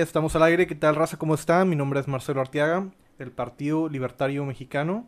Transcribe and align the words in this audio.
Estamos 0.00 0.34
al 0.34 0.44
aire, 0.44 0.66
¿qué 0.66 0.74
tal 0.74 0.96
raza? 0.96 1.18
¿Cómo 1.18 1.34
está? 1.34 1.62
Mi 1.66 1.76
nombre 1.76 2.00
es 2.00 2.08
Marcelo 2.08 2.40
Arteaga, 2.40 2.88
del 3.18 3.30
Partido 3.30 3.86
Libertario 3.86 4.46
Mexicano. 4.46 5.04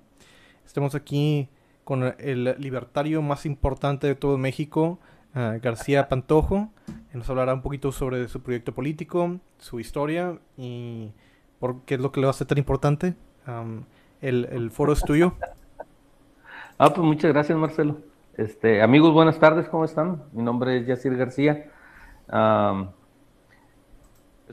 Estamos 0.67 0.95
aquí 0.95 1.49
con 1.83 2.15
el 2.19 2.55
libertario 2.59 3.23
más 3.23 3.47
importante 3.47 4.07
de 4.07 4.15
todo 4.15 4.37
México, 4.37 4.99
uh, 5.35 5.59
García 5.63 6.11
Pantojo. 6.11 6.69
Él 7.11 7.21
nos 7.21 7.31
hablará 7.31 7.55
un 7.55 7.63
poquito 7.63 7.91
sobre 7.91 8.29
su 8.29 8.43
proyecto 8.43 8.75
político, 8.75 9.39
su 9.57 9.81
historia 9.81 10.39
y 10.59 11.13
por 11.59 11.81
qué 11.87 11.95
es 11.95 12.01
lo 12.01 12.13
que 12.13 12.23
a 12.27 12.29
hacer 12.29 12.47
tan 12.47 12.59
importante. 12.59 13.15
Um, 13.47 13.85
el, 14.21 14.47
el, 14.53 14.71
foro 14.71 14.93
es 14.93 15.01
tuyo. 15.01 15.33
Ah, 16.77 16.93
pues 16.93 17.07
muchas 17.07 17.33
gracias, 17.33 17.57
Marcelo. 17.57 17.97
Este, 18.37 18.83
amigos, 18.83 19.15
buenas 19.15 19.39
tardes, 19.39 19.71
¿cómo 19.71 19.87
están? 19.87 20.25
Mi 20.33 20.43
nombre 20.43 20.77
es 20.77 20.87
Yacir 20.87 21.17
García. 21.17 21.71
Um, 22.31 22.89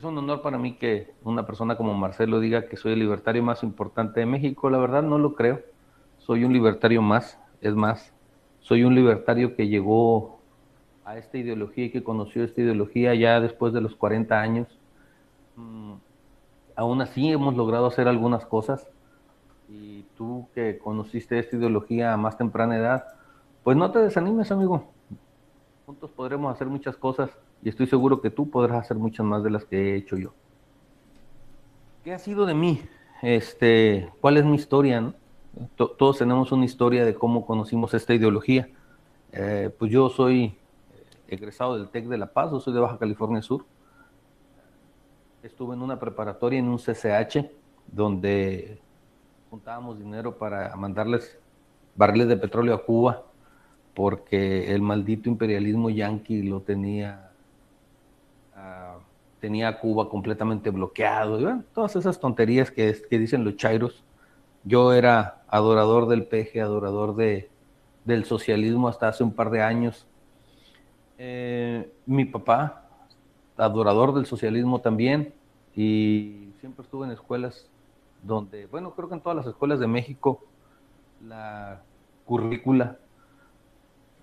es 0.00 0.04
un 0.04 0.16
honor 0.16 0.40
para 0.40 0.56
mí 0.56 0.76
que 0.76 1.12
una 1.24 1.44
persona 1.44 1.76
como 1.76 1.92
Marcelo 1.92 2.40
diga 2.40 2.66
que 2.68 2.78
soy 2.78 2.94
el 2.94 3.00
libertario 3.00 3.42
más 3.42 3.62
importante 3.62 4.20
de 4.20 4.24
México. 4.26 4.70
La 4.70 4.78
verdad 4.78 5.02
no 5.02 5.18
lo 5.18 5.34
creo. 5.34 5.60
Soy 6.16 6.44
un 6.44 6.54
libertario 6.54 7.02
más. 7.02 7.38
Es 7.60 7.74
más, 7.74 8.14
soy 8.60 8.84
un 8.84 8.94
libertario 8.94 9.54
que 9.54 9.68
llegó 9.68 10.40
a 11.04 11.18
esta 11.18 11.36
ideología 11.36 11.84
y 11.84 11.90
que 11.90 12.02
conoció 12.02 12.44
esta 12.44 12.62
ideología 12.62 13.14
ya 13.14 13.40
después 13.40 13.74
de 13.74 13.82
los 13.82 13.94
40 13.94 14.40
años. 14.40 14.68
Mm, 15.56 15.96
aún 16.76 17.02
así 17.02 17.30
hemos 17.30 17.54
logrado 17.54 17.86
hacer 17.86 18.08
algunas 18.08 18.46
cosas. 18.46 18.88
Y 19.68 20.04
tú 20.16 20.48
que 20.54 20.78
conociste 20.78 21.38
esta 21.38 21.56
ideología 21.56 22.14
a 22.14 22.16
más 22.16 22.38
temprana 22.38 22.78
edad, 22.78 23.04
pues 23.62 23.76
no 23.76 23.90
te 23.90 23.98
desanimes, 23.98 24.50
amigo. 24.50 24.94
Juntos 25.90 26.12
podremos 26.12 26.54
hacer 26.54 26.68
muchas 26.68 26.96
cosas 26.96 27.30
y 27.64 27.68
estoy 27.68 27.88
seguro 27.88 28.20
que 28.20 28.30
tú 28.30 28.48
podrás 28.48 28.84
hacer 28.84 28.96
muchas 28.96 29.26
más 29.26 29.42
de 29.42 29.50
las 29.50 29.64
que 29.64 29.76
he 29.76 29.96
hecho 29.96 30.16
yo. 30.16 30.32
¿Qué 32.04 32.14
ha 32.14 32.18
sido 32.20 32.46
de 32.46 32.54
mí? 32.54 32.80
Este, 33.22 34.08
¿Cuál 34.20 34.36
es 34.36 34.44
mi 34.44 34.54
historia? 34.54 35.12
todos 35.74 36.18
tenemos 36.18 36.52
una 36.52 36.64
historia 36.64 37.04
de 37.04 37.12
cómo 37.14 37.44
conocimos 37.44 37.92
esta 37.92 38.14
ideología. 38.14 38.68
Eh, 39.32 39.74
pues 39.76 39.90
yo 39.90 40.08
soy 40.10 40.56
egresado 41.26 41.76
del 41.76 41.88
TEC 41.88 42.06
de 42.06 42.18
La 42.18 42.26
Paz, 42.26 42.52
yo 42.52 42.60
soy 42.60 42.72
de 42.72 42.78
Baja 42.78 42.96
California 42.96 43.42
Sur. 43.42 43.64
Estuve 45.42 45.74
en 45.74 45.82
una 45.82 45.98
preparatoria 45.98 46.60
en 46.60 46.68
un 46.68 46.78
CCH 46.78 47.50
donde 47.88 48.78
juntábamos 49.50 49.98
dinero 49.98 50.38
para 50.38 50.76
mandarles 50.76 51.36
barriles 51.96 52.28
de 52.28 52.36
petróleo 52.36 52.76
a 52.76 52.84
Cuba 52.84 53.24
porque 54.00 54.72
el 54.74 54.80
maldito 54.80 55.28
imperialismo 55.28 55.90
yanqui 55.90 56.42
lo 56.42 56.62
tenía 56.62 57.32
tenía 59.40 59.68
a 59.68 59.78
Cuba 59.78 60.08
completamente 60.08 60.70
bloqueado, 60.70 61.38
y 61.38 61.62
todas 61.74 61.96
esas 61.96 62.18
tonterías 62.18 62.70
que, 62.70 62.94
dicen 63.10 63.44
los 63.44 63.56
chairos. 63.56 64.02
Yo 64.64 64.94
era 64.94 65.42
adorador 65.48 66.08
del 66.08 66.24
peje, 66.24 66.62
adorador 66.62 67.14
de, 67.14 67.50
del 68.06 68.24
socialismo 68.24 68.88
hasta 68.88 69.08
hace 69.08 69.22
un 69.22 69.32
par 69.34 69.50
de 69.50 69.60
años. 69.60 70.06
Eh, 71.18 71.92
mi 72.06 72.24
papá, 72.24 72.88
adorador 73.58 74.14
del 74.14 74.24
socialismo 74.24 74.80
también, 74.80 75.34
y 75.76 76.54
siempre 76.60 76.84
estuve 76.84 77.04
en 77.04 77.12
escuelas 77.12 77.68
donde, 78.22 78.64
bueno, 78.64 78.94
creo 78.94 79.10
que 79.10 79.16
en 79.16 79.20
todas 79.20 79.36
las 79.36 79.46
escuelas 79.46 79.78
de 79.78 79.88
México, 79.88 80.42
la 81.22 81.82
currícula 82.24 82.96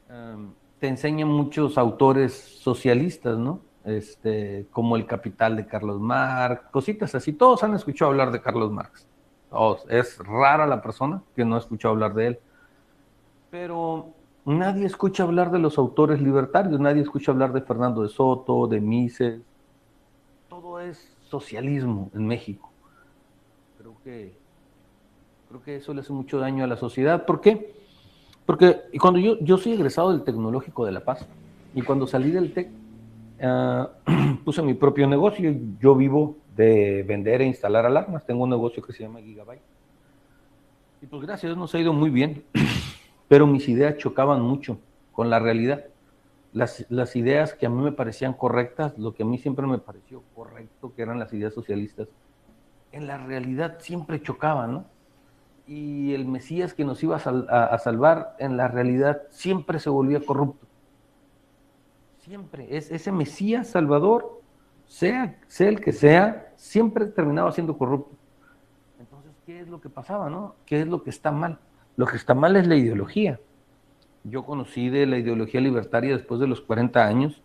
um, 0.10 0.54
te 0.80 0.88
enseña 0.88 1.26
muchos 1.26 1.78
autores 1.78 2.34
socialistas, 2.34 3.38
¿no? 3.38 3.62
este, 3.88 4.68
como 4.72 4.98
El 4.98 5.06
Capital 5.06 5.56
de 5.56 5.66
Carlos 5.66 6.00
Marx, 6.00 6.64
cositas 6.72 7.16
así. 7.16 7.32
Todos 7.32 7.64
han 7.64 7.74
escuchado 7.74 8.12
hablar 8.12 8.32
de 8.32 8.42
Carlos 8.42 8.70
Marx. 8.70 9.08
Todos. 9.50 9.86
Es 9.90 10.20
rara 10.20 10.68
la 10.68 10.82
persona 10.82 11.24
que 11.36 11.46
no 11.46 11.56
ha 11.56 11.60
escuchado 11.60 11.94
hablar 11.94 12.14
de 12.14 12.28
él. 12.28 12.40
Pero 13.50 14.10
nadie 14.44 14.86
escucha 14.86 15.24
hablar 15.24 15.52
de 15.52 15.60
los 15.60 15.78
autores 15.78 16.22
libertarios, 16.22 16.80
nadie 16.82 17.02
escucha 17.02 17.32
hablar 17.32 17.54
de 17.54 17.62
Fernando 17.62 18.04
de 18.04 18.10
Soto, 18.10 18.68
de 18.68 18.82
Mises. 18.82 19.42
Todo 20.50 20.82
es 20.82 21.16
socialismo 21.22 22.12
en 22.14 22.28
México. 22.28 22.70
Creo 23.78 23.96
que, 24.04 24.36
creo 25.48 25.64
que 25.64 25.78
eso 25.78 25.94
le 25.94 26.02
hace 26.02 26.12
mucho 26.12 26.40
daño 26.40 26.66
a 26.66 26.68
la 26.68 26.76
sociedad. 26.76 27.26
¿Por 27.26 27.40
qué? 27.40 27.74
Porque 28.48 28.82
cuando 29.00 29.20
yo, 29.20 29.38
yo 29.42 29.60
soy 29.60 29.74
egresado 29.74 30.12
del 30.12 30.24
Tecnológico 30.24 30.88
de 30.88 30.92
La 30.92 31.02
Paz 31.02 31.28
y 31.76 31.84
cuando 31.84 32.08
salí 32.08 32.32
del 32.32 32.52
TEC, 32.54 32.70
Ah, 33.42 33.90
puse 34.46 34.62
mi 34.62 34.74
propio 34.74 35.08
negocio. 35.08 35.56
Yo 35.80 35.96
vivo 35.96 36.38
de 36.56 37.04
vender 37.04 37.42
e 37.42 37.46
instalar 37.46 37.86
alarmas. 37.86 38.26
Tengo 38.26 38.44
un 38.44 38.50
negocio 38.50 38.82
que 38.82 38.94
se 38.94 39.04
llama 39.04 39.22
Gigabyte. 39.22 39.62
Y 41.02 41.06
pues 41.06 41.22
gracias 41.22 41.56
nos 41.56 41.74
ha 41.76 41.80
ido 41.80 41.94
muy 41.94 42.10
bien. 42.10 42.44
Pero 43.28 43.46
mis 43.46 43.68
ideas 43.68 43.98
chocaban 43.98 44.42
mucho 44.42 44.80
con 45.12 45.30
la 45.30 45.40
realidad. 45.40 45.86
Las, 46.54 46.86
las, 46.90 47.16
ideas 47.16 47.54
que 47.54 47.66
a 47.66 47.70
mí 47.70 47.84
me 47.84 47.92
parecían 47.92 48.34
correctas, 48.34 48.98
lo 48.98 49.14
que 49.14 49.24
a 49.24 49.26
mí 49.26 49.38
siempre 49.38 49.68
me 49.68 49.78
pareció 49.78 50.24
correcto, 50.34 50.94
que 50.96 51.02
eran 51.04 51.20
las 51.20 51.32
ideas 51.34 51.54
socialistas, 51.54 52.08
en 52.94 53.06
la 53.06 53.18
realidad 53.18 53.78
siempre 53.80 54.22
chocaban, 54.24 54.74
¿no? 54.74 54.86
Y 55.68 56.14
el 56.14 56.26
Mesías 56.26 56.74
que 56.74 56.86
nos 56.86 57.04
iba 57.04 57.18
a, 57.18 57.78
salvar, 57.78 58.36
en 58.40 58.56
la 58.56 58.68
realidad 58.68 59.24
siempre 59.30 59.80
se 59.80 59.90
volvía 59.90 60.22
corrupto. 60.22 60.66
Siempre, 62.20 62.76
es 62.76 62.92
ese 62.92 63.12
Mesías 63.12 63.68
Salvador, 63.68 64.42
sea, 64.86 65.40
sea 65.48 65.70
el 65.70 65.82
que 65.82 65.92
sea, 65.92 66.54
siempre 66.56 67.06
terminaba 67.06 67.52
siendo 67.52 67.78
corrupto. 67.78 68.16
Entonces, 69.00 69.32
¿qué 69.46 69.60
es 69.60 69.68
lo 69.68 69.82
que 69.82 69.90
pasaba, 69.90 70.30
no? 70.30 70.56
¿Qué 70.66 70.82
es 70.82 70.88
lo 70.88 71.04
que 71.04 71.10
está 71.10 71.32
mal? 71.32 71.60
Lo 71.98 72.06
que 72.06 72.16
está 72.16 72.34
mal 72.34 72.56
es 72.56 72.68
la 72.68 72.76
ideología. 72.76 73.40
Yo 74.24 74.46
conocí 74.46 74.90
de 74.90 75.06
la 75.06 75.18
ideología 75.18 75.62
libertaria 75.62 76.16
después 76.16 76.40
de 76.40 76.48
los 76.48 76.62
40 76.62 77.06
años, 77.06 77.42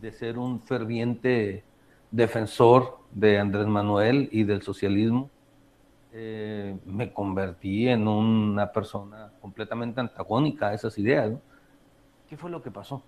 de 0.00 0.12
ser 0.12 0.38
un 0.38 0.60
ferviente 0.60 1.64
defensor 2.10 2.98
de 3.12 3.38
Andrés 3.38 3.66
Manuel 3.66 4.28
y 4.32 4.44
del 4.44 4.62
socialismo. 4.62 5.30
Eh, 6.12 6.78
me 6.86 7.12
convertí 7.12 7.88
en 7.88 8.08
una 8.08 8.72
persona 8.72 9.30
completamente 9.40 10.00
antagónica 10.00 10.68
a 10.68 10.74
esas 10.74 10.98
ideas. 10.98 11.32
¿Qué 12.28 12.36
fue 12.36 12.50
lo 12.50 12.62
que 12.62 12.70
pasó? 12.70 13.02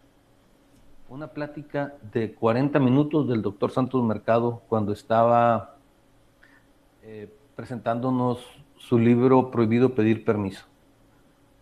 una 1.10 1.26
plática 1.26 1.94
de 2.12 2.32
40 2.32 2.78
minutos 2.78 3.28
del 3.28 3.42
doctor 3.42 3.72
Santos 3.72 4.02
Mercado 4.04 4.62
cuando 4.68 4.92
estaba 4.92 5.74
eh, 7.02 7.28
presentándonos 7.56 8.38
su 8.76 8.96
libro 8.96 9.50
Prohibido 9.50 9.92
Pedir 9.92 10.24
Permiso. 10.24 10.66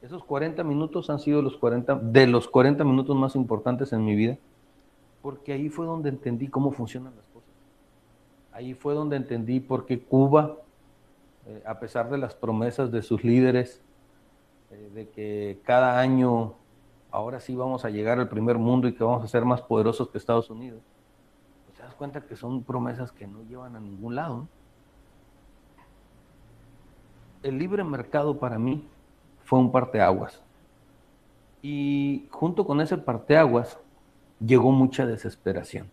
Esos 0.02 0.22
40 0.22 0.62
minutos 0.64 1.08
han 1.08 1.18
sido 1.18 1.40
los 1.40 1.56
40, 1.56 1.94
de 1.94 2.26
los 2.26 2.46
40 2.46 2.84
minutos 2.84 3.16
más 3.16 3.34
importantes 3.36 3.92
en 3.94 4.04
mi 4.04 4.14
vida, 4.14 4.36
porque 5.22 5.54
ahí 5.54 5.70
fue 5.70 5.86
donde 5.86 6.10
entendí 6.10 6.48
cómo 6.48 6.70
funcionan 6.70 7.16
las 7.16 7.24
cosas. 7.28 7.48
Ahí 8.52 8.74
fue 8.74 8.92
donde 8.92 9.16
entendí 9.16 9.60
por 9.60 9.86
qué 9.86 9.98
Cuba, 9.98 10.58
eh, 11.48 11.62
a 11.64 11.80
pesar 11.80 12.10
de 12.10 12.18
las 12.18 12.34
promesas 12.34 12.92
de 12.92 13.00
sus 13.00 13.24
líderes, 13.24 13.80
eh, 14.70 14.90
de 14.94 15.08
que 15.08 15.58
cada 15.64 15.98
año 15.98 16.52
ahora 17.10 17.40
sí 17.40 17.56
vamos 17.56 17.86
a 17.86 17.90
llegar 17.90 18.18
al 18.18 18.28
primer 18.28 18.58
mundo 18.58 18.86
y 18.86 18.92
que 18.92 19.02
vamos 19.02 19.24
a 19.24 19.28
ser 19.28 19.46
más 19.46 19.62
poderosos 19.62 20.10
que 20.10 20.18
Estados 20.18 20.50
Unidos, 20.50 20.82
pues 21.64 21.78
te 21.78 21.82
das 21.82 21.94
cuenta 21.94 22.20
que 22.20 22.36
son 22.36 22.62
promesas 22.62 23.12
que 23.12 23.26
no 23.26 23.42
llevan 23.44 23.76
a 23.76 23.80
ningún 23.80 24.14
lado. 24.14 24.46
El 27.42 27.56
libre 27.56 27.82
mercado 27.82 28.38
para 28.38 28.58
mí 28.58 28.86
fue 29.44 29.58
un 29.58 29.72
parteaguas. 29.72 30.42
Y 31.62 32.28
junto 32.30 32.66
con 32.66 32.82
ese 32.82 32.98
parteaguas 32.98 33.78
llegó 34.38 34.70
mucha 34.70 35.06
desesperación. 35.06 35.88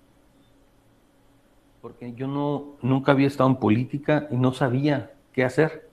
Porque 1.82 2.14
yo 2.14 2.28
no, 2.28 2.74
nunca 2.82 3.14
había 3.14 3.28
estado 3.28 3.50
en 3.50 3.56
política 3.56 4.28
y 4.30 4.36
no 4.36 4.52
sabía 4.52 5.15
qué 5.36 5.44
hacer. 5.44 5.90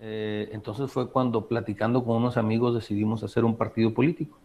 Eh, 0.00 0.48
entonces 0.52 0.90
fue 0.90 1.08
cuando 1.08 1.46
platicando 1.46 2.04
con 2.04 2.16
unos 2.16 2.36
amigos 2.36 2.74
decidimos 2.74 3.22
hacer 3.22 3.44
un 3.44 3.56
partido 3.56 3.94
político. 3.94 4.36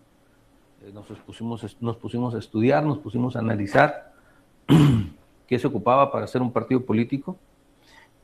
Eh, 0.83 0.91
nos, 0.93 1.07
pusimos, 1.07 1.77
nos 1.81 1.97
pusimos 1.97 2.35
a 2.35 2.37
estudiar, 2.37 2.85
nos 2.85 2.99
pusimos 2.99 3.35
a 3.35 3.39
analizar 3.39 4.13
qué 5.47 5.57
se 5.57 5.65
ocupaba 5.65 6.11
para 6.11 6.25
hacer 6.25 6.43
un 6.43 6.51
partido 6.51 6.85
político. 6.85 7.35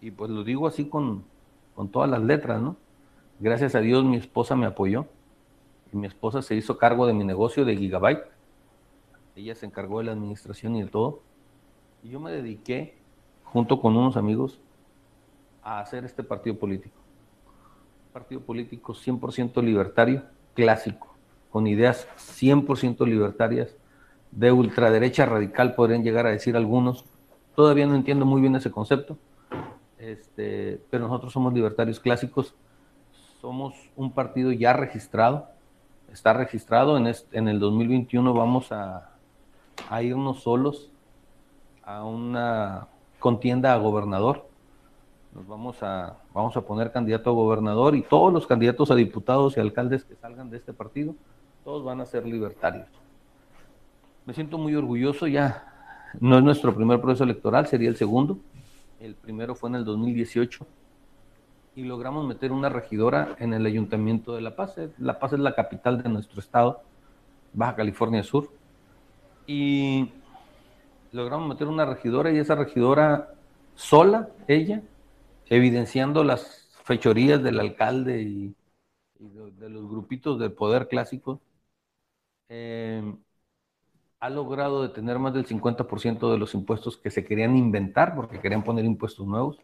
Y 0.02 0.12
pues 0.12 0.30
lo 0.30 0.44
digo 0.44 0.68
así 0.68 0.86
con, 0.86 1.24
con 1.76 1.90
todas 1.90 2.10
las 2.12 2.22
letras, 2.22 2.62
¿no? 2.62 2.78
Gracias 3.40 3.74
a 3.74 3.80
Dios 3.80 4.06
mi 4.06 4.18
esposa 4.18 4.56
me 4.56 4.68
apoyó 4.68 5.08
y 5.92 5.98
mi 5.98 6.06
esposa 6.06 6.44
se 6.44 6.56
hizo 6.56 6.78
cargo 6.78 7.08
de 7.08 7.14
mi 7.14 7.24
negocio 7.24 7.66
de 7.66 7.76
Gigabyte. 7.76 8.24
Ella 9.36 9.56
se 9.56 9.66
encargó 9.66 9.98
de 9.98 10.06
la 10.06 10.12
administración 10.12 10.76
y 10.76 10.84
de 10.84 10.90
todo. 10.90 11.22
Y 12.04 12.10
yo 12.10 12.20
me 12.20 12.32
dediqué, 12.32 13.00
junto 13.44 13.82
con 13.82 13.98
unos 13.98 14.16
amigos, 14.16 14.60
a 15.64 15.80
hacer 15.80 16.06
este 16.06 16.24
partido 16.24 16.58
político 16.58 17.00
partido 18.12 18.42
político 18.42 18.94
100% 18.94 19.64
libertario, 19.64 20.24
clásico, 20.54 21.16
con 21.52 21.68
ideas 21.68 22.08
100% 22.18 23.06
libertarias, 23.06 23.76
de 24.32 24.52
ultraderecha 24.52 25.26
radical 25.26 25.74
podrían 25.74 26.04
llegar 26.04 26.28
a 26.28 26.32
decir 26.32 26.56
algunos, 26.56 27.06
todavía 27.56 27.88
no 27.88 27.96
entiendo 27.96 28.26
muy 28.26 28.42
bien 28.42 28.56
ese 28.56 28.72
concepto, 28.72 29.18
este, 29.98 30.82
pero 30.90 31.08
nosotros 31.08 31.34
somos 31.34 31.54
libertarios 31.54 32.00
clásicos, 32.00 32.54
somos 33.42 33.74
un 33.96 34.12
partido 34.12 34.52
ya 34.52 34.74
registrado, 34.74 35.48
está 36.12 36.34
registrado, 36.34 36.98
en, 36.98 37.14
en 37.32 37.48
el 37.48 37.60
2021 37.60 38.34
vamos 38.34 38.72
a, 38.72 39.12
a 39.90 40.04
irnos 40.04 40.44
solos 40.44 40.92
a 41.84 42.04
una 42.04 42.88
contienda 43.20 43.74
a 43.74 43.78
gobernador. 43.78 44.49
Nos 45.34 45.48
vamos 45.48 45.82
a, 45.84 46.18
vamos 46.34 46.58
a 46.58 46.62
poner 46.62 46.92
candidato 46.92 47.30
a 47.30 47.34
gobernador 47.34 47.96
y 47.96 48.02
todos 48.02 48.34
los 48.34 48.48
candidatos 48.48 48.90
a 48.90 48.96
diputados 48.96 49.56
y 49.56 49.60
alcaldes 49.60 50.04
que 50.04 50.16
salgan 50.16 50.50
de 50.50 50.58
este 50.58 50.74
partido, 50.74 51.16
todos 51.64 51.84
van 51.84 52.02
a 52.02 52.06
ser 52.06 52.26
libertarios. 52.26 52.88
Me 54.26 54.34
siento 54.34 54.58
muy 54.58 54.76
orgulloso, 54.76 55.28
ya 55.28 55.70
no 56.20 56.38
es 56.38 56.44
nuestro 56.44 56.74
primer 56.74 57.00
proceso 57.00 57.24
electoral, 57.24 57.68
sería 57.68 57.90
el 57.90 57.96
segundo. 57.96 58.40
El 59.00 59.16
primero 59.16 59.56
fue 59.56 59.70
en 59.70 59.76
el 59.76 59.86
2018 59.86 60.66
y 61.76 61.84
logramos 61.84 62.26
meter 62.26 62.52
una 62.52 62.70
regidora 62.70 63.36
en 63.40 63.54
el 63.54 63.66
Ayuntamiento 63.66 64.36
de 64.36 64.42
La 64.42 64.56
Paz. 64.56 64.76
La 64.98 65.20
Paz 65.20 65.34
es 65.34 65.40
la 65.40 65.56
capital 65.56 66.02
de 66.02 66.10
nuestro 66.10 66.40
estado, 66.40 66.82
Baja 67.54 67.76
California 67.76 68.24
Sur. 68.24 68.50
Y 69.48 70.12
logramos 71.12 71.48
meter 71.48 71.68
una 71.68 71.86
regidora 71.86 72.32
y 72.32 72.38
esa 72.38 72.56
regidora 72.56 73.34
sola, 73.76 74.30
ella, 74.48 74.82
evidenciando 75.50 76.24
las 76.24 76.70
fechorías 76.84 77.44
del 77.44 77.60
alcalde 77.60 78.22
y, 78.22 78.56
de, 79.20 79.70
los 79.70 79.90
grupitos 79.90 80.40
del 80.40 80.54
poder 80.54 80.88
clásico, 80.88 81.42
eh, 82.50 83.04
ha 84.20 84.30
logrado 84.30 84.82
detener 84.82 85.20
más 85.20 85.34
del 85.34 85.46
50% 85.46 86.32
de 86.32 86.38
los 86.38 86.54
impuestos 86.54 86.98
que 86.98 87.12
se 87.12 87.24
querían 87.26 87.56
inventar 87.58 88.16
porque 88.16 88.40
querían 88.40 88.64
poner 88.64 88.86
impuestos 88.86 89.26
nuevos 89.26 89.60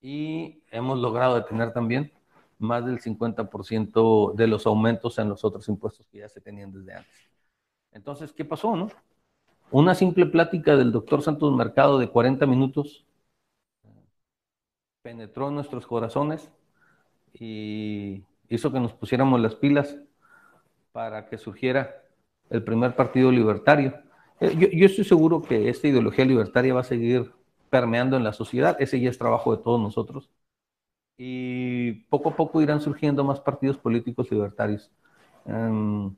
y 0.00 0.62
hemos 0.70 0.98
logrado 0.98 1.36
detener 1.36 1.72
también 1.72 2.12
más 2.58 2.84
del 2.84 3.00
50% 3.00 4.34
de 4.34 4.46
los 4.46 4.66
aumentos 4.66 5.18
en 5.18 5.28
los 5.28 5.44
otros 5.44 5.68
impuestos 5.68 6.06
que 6.08 6.18
ya 6.18 6.28
se 6.28 6.40
tenían 6.40 6.72
desde 6.72 6.94
antes. 6.94 7.30
Entonces, 7.92 8.32
¿qué 8.32 8.44
pasó, 8.44 8.76
no? 8.76 8.88
Una 9.70 9.94
simple 9.94 10.26
plática 10.26 10.76
del 10.76 10.92
doctor 10.92 11.22
Santos 11.22 11.54
Mercado 11.56 11.98
de 11.98 12.08
40 12.08 12.46
minutos 12.46 13.04
penetró 15.02 15.48
en 15.48 15.56
nuestros 15.56 15.86
corazones 15.86 16.50
y 17.34 18.24
hizo 18.48 18.72
que 18.72 18.80
nos 18.80 18.92
pusiéramos 18.92 19.40
las 19.40 19.54
pilas 19.54 19.96
para 20.92 21.28
que 21.28 21.38
surgiera 21.38 22.02
el 22.50 22.62
primer 22.62 22.94
partido 22.94 23.30
libertario. 23.30 23.94
Eh, 24.40 24.56
yo, 24.56 24.86
estoy 24.86 25.04
seguro 25.04 25.42
que 25.42 25.68
esta 25.68 25.88
ideología 25.88 26.24
libertaria 26.24 26.74
va 26.74 26.80
a 26.80 26.84
seguir 26.84 27.32
permeando 27.70 28.16
en 28.16 28.24
la 28.24 28.32
sociedad, 28.32 28.76
ese 28.78 29.00
ya 29.00 29.10
es 29.10 29.18
trabajo 29.18 29.56
de 29.56 29.62
todos 29.62 29.80
nosotros. 29.80 30.30
Y 31.16 31.92
poco 32.10 32.30
a 32.30 32.36
poco 32.36 32.60
irán 32.60 32.80
surgiendo 32.80 33.24
más 33.24 33.40
partidos 33.40 33.78
políticos 33.78 34.30
libertarios. 34.30 34.90
Um, 35.44 36.14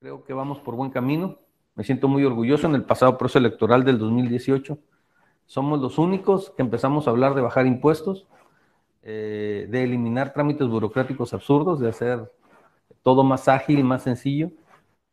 creo 0.00 0.24
que 0.24 0.32
vamos 0.32 0.58
por 0.60 0.74
buen 0.74 0.90
camino. 0.90 1.38
Me 1.74 1.84
siento 1.84 2.08
muy 2.08 2.24
orgulloso 2.24 2.66
en 2.66 2.74
el 2.74 2.84
pasado 2.84 3.16
proceso 3.16 3.38
electoral 3.38 3.84
del 3.84 3.98
2018. 3.98 4.78
Somos 5.48 5.80
los 5.80 5.96
únicos 5.96 6.50
que 6.50 6.62
empezamos 6.62 7.06
a 7.06 7.10
hablar 7.10 7.34
de 7.34 7.40
bajar 7.40 7.66
impuestos, 7.66 8.26
eh, 9.02 9.66
de 9.70 9.82
eliminar 9.82 10.34
trámites 10.34 10.68
burocráticos 10.68 11.32
absurdos, 11.32 11.80
de 11.80 11.88
hacer 11.88 12.30
todo 13.02 13.24
más 13.24 13.48
ágil 13.48 13.82
más 13.82 14.02
sencillo. 14.02 14.50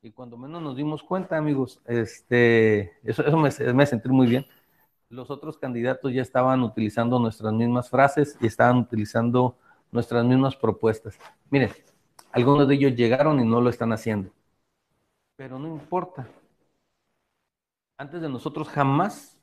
Y 0.01 0.11
cuando 0.11 0.37
menos 0.37 0.61
nos 0.61 0.75
dimos 0.75 1.03
cuenta, 1.03 1.37
amigos, 1.37 1.81
este, 1.85 2.99
eso, 3.07 3.25
eso 3.25 3.37
me, 3.37 3.49
me 3.73 3.85
muy 4.09 4.27
bien. 4.27 4.45
Los 5.07 5.31
otros 5.31 5.57
candidatos 5.57 6.11
ya 6.11 6.21
estaban 6.21 6.63
utilizando 6.63 7.17
nuestras 7.17 7.53
mismas 7.53 7.89
frases 7.89 8.37
y 8.41 8.47
estaban 8.47 8.79
utilizando 8.79 9.57
nuestras 9.89 10.25
mismas 10.25 10.57
propuestas. 10.57 11.17
Miren, 11.49 11.69
algunos 12.33 12.67
de 12.67 12.75
ellos 12.75 12.95
llegaron 12.95 13.39
y 13.39 13.45
no 13.45 13.61
lo 13.61 13.69
están 13.69 13.93
haciendo. 13.93 14.31
Pero 15.37 15.57
no 15.57 15.69
importa, 15.69 16.27
antes 17.97 18.21
de 18.21 18.27
nosotros 18.27 18.67
jamás 18.67 19.34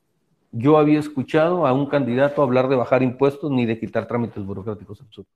yo 0.52 0.78
había 0.78 1.00
escuchado 1.00 1.66
a 1.66 1.72
un 1.72 1.86
candidato 1.86 2.42
hablar 2.42 2.68
de 2.68 2.76
bajar 2.76 3.02
impuestos 3.02 3.50
ni 3.50 3.66
de 3.66 3.80
quitar 3.80 4.06
trámites 4.06 4.44
burocráticos 4.44 5.00
absurdos. 5.00 5.32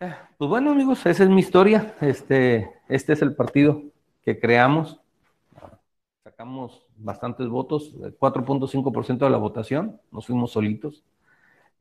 Eh, 0.00 0.14
pues 0.36 0.50
bueno, 0.50 0.72
amigos, 0.72 1.06
esa 1.06 1.22
es 1.22 1.30
mi 1.30 1.40
historia. 1.40 1.94
Este, 2.00 2.70
este 2.88 3.12
es 3.14 3.22
el 3.22 3.34
partido 3.34 3.82
que 4.22 4.38
creamos. 4.38 5.00
Sacamos 6.24 6.84
bastantes 6.96 7.48
votos, 7.48 7.94
4.5% 8.18 9.24
de 9.24 9.30
la 9.30 9.38
votación, 9.38 10.00
nos 10.10 10.26
fuimos 10.26 10.50
solitos. 10.50 11.04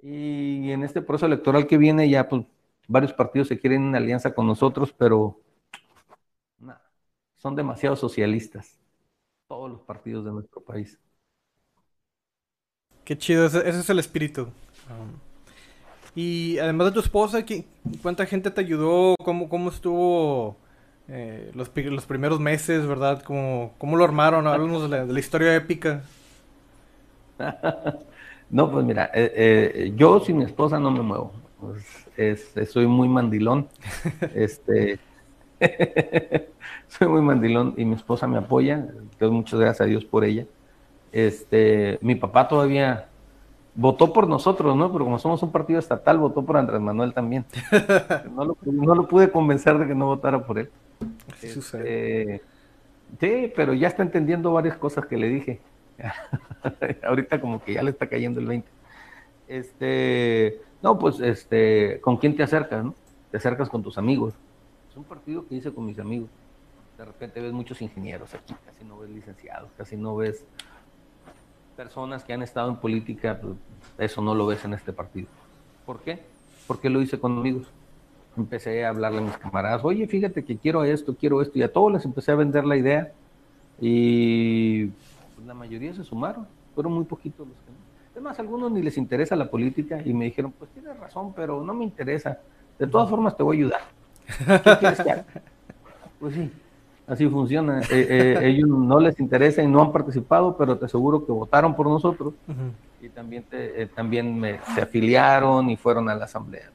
Y 0.02 0.72
en 0.72 0.84
este 0.84 1.02
proceso 1.02 1.26
electoral 1.26 1.68
que 1.68 1.78
viene 1.78 2.08
ya 2.08 2.30
pues, 2.30 2.46
varios 2.88 3.12
partidos 3.12 3.48
se 3.48 3.60
quieren 3.60 3.88
en 3.88 3.96
alianza 3.96 4.34
con 4.34 4.46
nosotros, 4.46 4.94
pero 4.94 5.42
son 7.38 7.56
demasiado 7.56 7.96
socialistas 7.96 8.80
todos 9.48 9.70
los 9.70 9.82
partidos 9.82 10.26
de 10.26 10.32
nuestro 10.32 10.62
país. 10.62 11.00
Qué 13.06 13.18
chido, 13.18 13.46
ese, 13.46 13.68
es 13.70 13.90
el 13.90 14.00
espíritu. 14.00 14.42
Um, 14.90 15.20
y 16.16 16.58
además 16.58 16.88
de 16.88 16.94
tu 16.94 17.00
esposa, 17.02 17.46
¿cuánta 18.02 18.26
gente 18.26 18.50
te 18.50 18.62
ayudó? 18.62 19.16
¿Cómo, 19.24 19.48
cómo 19.48 19.70
estuvo 19.70 20.58
eh, 21.08 21.52
los, 21.54 21.72
los, 21.76 22.06
primeros 22.06 22.40
meses, 22.40 22.88
verdad? 22.88 23.22
¿Cómo, 23.22 23.74
cómo 23.78 23.96
lo 23.96 24.04
armaron? 24.04 24.48
Háblanos 24.48 24.90
de 24.90 25.06
la, 25.06 25.20
historia 25.20 25.56
épica. 25.56 26.02
no, 28.50 28.72
pues 28.72 28.84
mira, 28.84 29.12
eh, 29.14 29.32
eh, 29.36 29.94
yo 29.96 30.20
sin 30.22 30.40
mi 30.40 30.46
esposa 30.46 30.80
no 30.80 30.90
me 30.90 31.02
muevo. 31.02 31.32
Pues, 31.60 32.72
soy 32.72 32.88
muy 32.88 33.08
mandilón. 33.08 33.68
este 34.34 35.00
soy 36.88 37.08
muy 37.08 37.22
mandilón 37.22 37.74
y 37.78 37.86
mi 37.86 37.96
esposa 37.96 38.28
me 38.28 38.38
apoya, 38.38 38.88
doy 39.20 39.32
muchas 39.32 39.60
gracias 39.60 39.82
a 39.82 39.86
Dios 39.86 40.06
por 40.06 40.26
ella. 40.26 40.46
Este, 41.16 41.98
mi 42.02 42.16
papá 42.16 42.48
todavía 42.48 43.08
votó 43.74 44.12
por 44.12 44.28
nosotros, 44.28 44.76
¿no? 44.76 44.92
Pero 44.92 45.06
como 45.06 45.18
somos 45.18 45.42
un 45.44 45.52
partido 45.52 45.80
estatal, 45.80 46.18
votó 46.18 46.44
por 46.44 46.58
Andrés 46.58 46.82
Manuel 46.82 47.14
también. 47.14 47.46
No 48.36 48.44
lo, 48.96 49.08
pude 49.08 49.32
convencer 49.32 49.78
de 49.78 49.88
que 49.88 49.96
no 49.96 50.08
votara 50.08 50.46
por 50.46 50.60
él. 50.60 50.70
Este, 51.42 52.42
sí, 53.20 53.54
pero 53.56 53.74
ya 53.74 53.88
está 53.88 54.04
entendiendo 54.04 54.52
varias 54.52 54.78
cosas 54.78 55.06
que 55.06 55.16
le 55.16 55.30
dije. 55.30 55.62
Ahorita 57.04 57.40
como 57.40 57.64
que 57.64 57.74
ya 57.74 57.84
le 57.84 57.92
está 57.92 58.08
cayendo 58.08 58.42
el 58.42 58.48
20. 58.48 58.68
Este, 59.48 60.60
no, 60.82 61.00
pues, 61.00 61.22
este, 61.22 62.02
¿con 62.02 62.18
quién 62.18 62.36
te 62.36 62.44
acercas, 62.44 62.84
no? 62.84 62.94
Te 63.32 63.38
acercas 63.38 63.70
con 63.70 63.82
tus 63.82 63.98
amigos 63.98 64.34
un 64.98 65.04
partido 65.04 65.46
que 65.48 65.56
hice 65.56 65.74
con 65.74 65.86
mis 65.86 66.00
amigos. 66.00 66.30
De 66.98 67.06
repente 67.06 67.42
ves 67.42 67.52
muchos 67.52 67.82
ingenieros 67.82 68.34
aquí, 68.34 68.56
casi 68.66 68.86
no 68.86 68.98
ves 69.00 69.10
licenciados, 69.10 69.70
casi 69.78 69.98
no 69.98 70.16
ves 70.16 70.46
personas 71.76 72.24
que 72.24 72.34
han 72.34 72.42
estado 72.42 72.70
en 72.70 72.78
política, 72.78 73.40
pues, 73.42 73.56
eso 73.98 74.22
no 74.22 74.34
lo 74.36 74.48
ves 74.48 74.64
en 74.66 74.74
este 74.74 74.94
partido. 74.94 75.28
¿Por 75.86 76.00
qué? 76.00 76.20
Porque 76.68 76.90
lo 76.90 77.02
hice 77.02 77.20
con 77.20 77.38
amigos. 77.38 77.68
Empecé 78.38 78.86
a 78.86 78.90
hablarle 78.90 79.20
a 79.20 79.22
mis 79.22 79.38
camaradas, 79.38 79.84
oye, 79.86 80.08
fíjate 80.08 80.44
que 80.44 80.58
quiero 80.58 80.84
esto, 80.84 81.16
quiero 81.16 81.42
esto, 81.42 81.58
y 81.58 81.64
a 81.64 81.72
todos 81.72 81.94
les 81.94 82.06
empecé 82.06 82.32
a 82.32 82.36
vender 82.36 82.66
la 82.66 82.76
idea, 82.76 83.14
y 83.80 84.88
pues, 84.88 85.48
la 85.48 85.54
mayoría 85.54 85.94
se 85.94 86.04
sumaron, 86.04 86.48
fueron 86.74 86.94
muy 86.94 87.06
poquitos 87.06 87.48
los 87.48 87.58
que 87.58 87.72
no. 87.72 87.78
Además, 88.12 88.40
a 88.40 88.42
algunos 88.42 88.72
ni 88.72 88.82
les 88.82 88.98
interesa 88.98 89.36
la 89.36 89.50
política 89.50 90.02
y 90.04 90.14
me 90.14 90.26
dijeron, 90.26 90.54
pues 90.58 90.72
tienes 90.72 90.98
razón, 90.98 91.34
pero 91.34 91.62
no 91.64 91.74
me 91.74 91.84
interesa. 91.84 92.40
De 92.80 92.88
todas 92.88 93.10
formas, 93.10 93.36
te 93.36 93.44
voy 93.44 93.58
a 93.58 93.60
ayudar. 93.60 93.82
Pues 96.18 96.34
sí, 96.34 96.50
así 97.08 97.28
funciona. 97.28 97.82
Eh, 97.82 97.86
eh, 97.92 98.40
ellos 98.44 98.68
no 98.68 99.00
les 99.00 99.20
interesa 99.20 99.62
y 99.62 99.68
no 99.68 99.82
han 99.82 99.92
participado, 99.92 100.56
pero 100.58 100.78
te 100.78 100.86
aseguro 100.86 101.26
que 101.26 101.32
votaron 101.32 101.76
por 101.76 101.88
nosotros 101.88 102.34
y 103.02 103.10
también, 103.10 103.44
te, 103.44 103.84
eh, 103.84 103.88
también 103.88 104.38
me, 104.40 104.60
se 104.74 104.82
afiliaron 104.82 105.70
y 105.70 105.78
fueron 105.78 106.10
a 106.10 106.16
la 106.16 106.26
asamblea. 106.26 106.72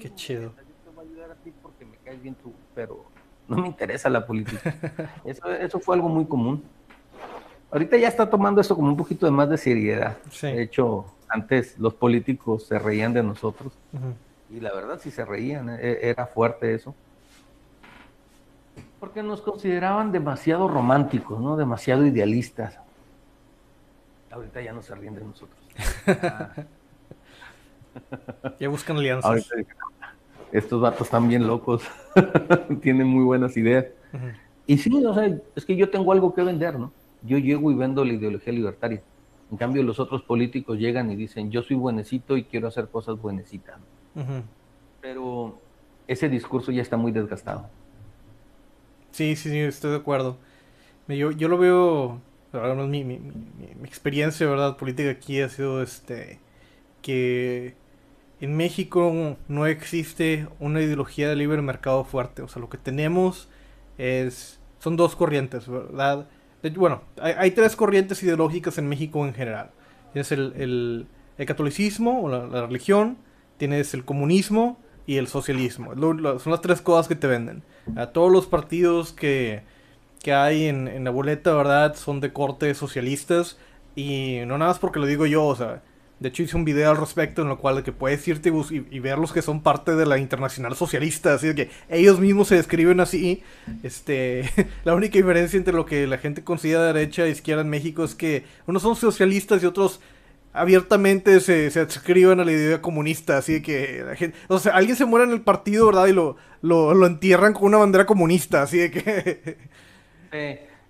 Qué 0.00 0.14
chido. 0.14 0.50
Te 0.50 0.90
voy 0.94 1.06
a 1.06 1.08
ayudar 1.08 1.30
a 1.32 1.34
ti 1.36 1.52
porque 1.62 1.84
me 1.84 1.96
caes 1.98 2.22
bien 2.22 2.34
tú, 2.34 2.52
pero 2.74 3.04
no 3.48 3.56
me 3.56 3.66
interesa 3.68 4.08
la 4.08 4.26
política. 4.26 4.74
Eso, 5.24 5.50
eso 5.50 5.78
fue 5.80 5.96
algo 5.96 6.08
muy 6.08 6.24
común. 6.24 6.62
Ahorita 7.70 7.96
ya 7.96 8.08
está 8.08 8.28
tomando 8.28 8.60
eso 8.60 8.76
como 8.76 8.88
un 8.88 8.96
poquito 8.98 9.24
de 9.24 9.32
más 9.32 9.48
de 9.48 9.56
seriedad. 9.56 10.18
De 10.42 10.62
hecho, 10.62 11.06
antes 11.26 11.78
los 11.78 11.94
políticos 11.94 12.66
se 12.66 12.78
reían 12.78 13.14
de 13.14 13.22
nosotros. 13.22 13.72
Y 14.50 14.60
la 14.60 14.74
verdad, 14.74 15.00
si 15.00 15.10
se 15.10 15.24
reían, 15.24 15.70
e, 15.70 15.98
era 16.02 16.26
fuerte 16.26 16.74
eso. 16.74 16.94
Porque 19.02 19.20
nos 19.20 19.40
consideraban 19.40 20.12
demasiado 20.12 20.68
románticos, 20.68 21.40
¿no? 21.40 21.56
Demasiado 21.56 22.06
idealistas. 22.06 22.78
Ahorita 24.30 24.62
ya 24.62 24.72
no 24.72 24.80
se 24.80 24.94
ríen 24.94 25.16
de 25.16 25.24
nosotros. 25.24 25.58
ya 28.60 28.68
buscan 28.68 28.98
alianzas. 28.98 29.50
estos 30.52 30.80
vatos 30.80 31.08
están 31.08 31.26
bien 31.26 31.48
locos. 31.48 31.82
Tienen 32.80 33.08
muy 33.08 33.24
buenas 33.24 33.56
ideas. 33.56 33.86
Y 34.68 34.78
sí, 34.78 35.04
o 35.04 35.12
sea, 35.12 35.36
es 35.56 35.64
que 35.64 35.74
yo 35.74 35.90
tengo 35.90 36.12
algo 36.12 36.32
que 36.32 36.44
vender, 36.44 36.78
¿no? 36.78 36.92
Yo 37.22 37.38
llego 37.38 37.72
y 37.72 37.74
vendo 37.74 38.04
la 38.04 38.12
ideología 38.12 38.52
libertaria. 38.52 39.02
En 39.50 39.56
cambio, 39.56 39.82
los 39.82 39.98
otros 39.98 40.22
políticos 40.22 40.78
llegan 40.78 41.10
y 41.10 41.16
dicen, 41.16 41.50
yo 41.50 41.64
soy 41.64 41.74
buenecito 41.74 42.36
y 42.36 42.44
quiero 42.44 42.68
hacer 42.68 42.86
cosas 42.86 43.20
buenecitas. 43.20 43.80
Pero 45.00 45.58
ese 46.06 46.28
discurso 46.28 46.70
ya 46.70 46.82
está 46.82 46.96
muy 46.96 47.10
desgastado. 47.10 47.68
Sí, 49.12 49.36
sí, 49.36 49.50
sí, 49.50 49.58
estoy 49.58 49.92
de 49.92 49.98
acuerdo. 49.98 50.38
Yo, 51.08 51.30
yo 51.30 51.48
lo 51.48 51.58
veo, 51.58 52.20
mi, 52.88 53.04
mi, 53.04 53.18
mi, 53.18 53.84
experiencia, 53.84 54.46
¿verdad? 54.48 54.76
Política 54.76 55.10
aquí 55.10 55.40
ha 55.40 55.48
sido 55.48 55.82
este, 55.82 56.40
que 57.02 57.74
en 58.40 58.56
México 58.56 59.36
no 59.48 59.66
existe 59.66 60.48
una 60.58 60.80
ideología 60.80 61.28
de 61.28 61.36
libre 61.36 61.62
mercado 61.62 62.04
fuerte. 62.04 62.42
O 62.42 62.48
sea, 62.48 62.60
lo 62.60 62.68
que 62.68 62.78
tenemos 62.78 63.48
es, 63.98 64.58
son 64.80 64.96
dos 64.96 65.14
corrientes, 65.14 65.68
¿verdad? 65.68 66.26
bueno, 66.74 67.02
hay, 67.20 67.52
tres 67.52 67.76
corrientes 67.76 68.22
ideológicas 68.22 68.78
en 68.78 68.88
México 68.88 69.24
en 69.26 69.34
general. 69.34 69.70
Tienes 70.12 70.32
el, 70.32 71.06
catolicismo 71.46 72.22
o 72.22 72.28
la, 72.28 72.66
religión, 72.66 73.16
tienes 73.58 73.94
el 73.94 74.04
comunismo 74.04 74.78
y 75.06 75.16
el 75.16 75.28
socialismo. 75.28 75.94
son 75.94 76.52
las 76.52 76.60
tres 76.60 76.80
cosas 76.80 77.08
que 77.08 77.16
te 77.16 77.26
venden. 77.26 77.62
A 77.96 78.06
todos 78.06 78.30
los 78.30 78.46
partidos 78.46 79.12
que, 79.12 79.62
hay 80.26 80.66
en, 80.66 81.04
la 81.04 81.10
boleta, 81.10 81.54
¿verdad? 81.54 81.94
Son 81.96 82.20
de 82.20 82.32
corte 82.32 82.74
socialistas. 82.74 83.58
Y 83.94 84.38
no 84.46 84.58
nada 84.58 84.70
más 84.70 84.78
porque 84.78 85.00
lo 85.00 85.06
digo 85.06 85.26
yo, 85.26 85.44
o 85.44 85.56
sea, 85.56 85.82
de 86.22 86.28
hecho, 86.28 86.44
hice 86.44 86.56
un 86.56 86.64
video 86.64 86.88
al 86.88 86.96
respecto 86.96 87.42
en 87.42 87.48
lo 87.48 87.58
cual 87.58 87.82
que 87.82 87.90
puedes 87.90 88.26
irte 88.28 88.52
y, 88.70 88.98
ver 89.00 89.18
los 89.18 89.32
que 89.32 89.42
son 89.42 89.60
parte 89.60 89.96
de 89.96 90.06
la 90.06 90.18
internacional 90.18 90.76
socialista. 90.76 91.34
Así 91.34 91.52
que 91.52 91.68
ellos 91.88 92.20
mismos 92.20 92.46
se 92.46 92.54
describen 92.54 93.00
así. 93.00 93.42
Este, 93.82 94.48
la 94.84 94.94
única 94.94 95.18
diferencia 95.18 95.56
entre 95.56 95.74
lo 95.74 95.84
que 95.84 96.06
la 96.06 96.18
gente 96.18 96.44
considera 96.44 96.84
derecha 96.84 97.24
e 97.24 97.30
izquierda 97.30 97.62
en 97.62 97.70
México 97.70 98.04
es 98.04 98.14
que 98.14 98.44
unos 98.68 98.82
son 98.82 98.94
socialistas 98.94 99.64
y 99.64 99.66
otros 99.66 100.00
abiertamente 100.52 101.40
se, 101.40 101.70
se 101.70 101.80
adscriben 101.80 102.40
a 102.40 102.44
la 102.44 102.52
idea 102.52 102.82
comunista. 102.82 103.38
Así 103.38 103.62
que 103.62 104.02
la 104.06 104.16
gente, 104.16 104.36
o 104.48 104.58
sea, 104.58 104.74
alguien 104.74 104.96
se 104.96 105.04
muere 105.04 105.26
en 105.26 105.32
el 105.32 105.42
partido, 105.42 105.86
¿verdad? 105.86 106.06
Y 106.06 106.12
lo, 106.12 106.36
lo, 106.62 107.06
entierran 107.06 107.52
con 107.52 107.64
una 107.64 107.78
bandera 107.78 108.06
comunista. 108.06 108.62
Así 108.62 108.78
de 108.78 108.90
que. 108.90 109.58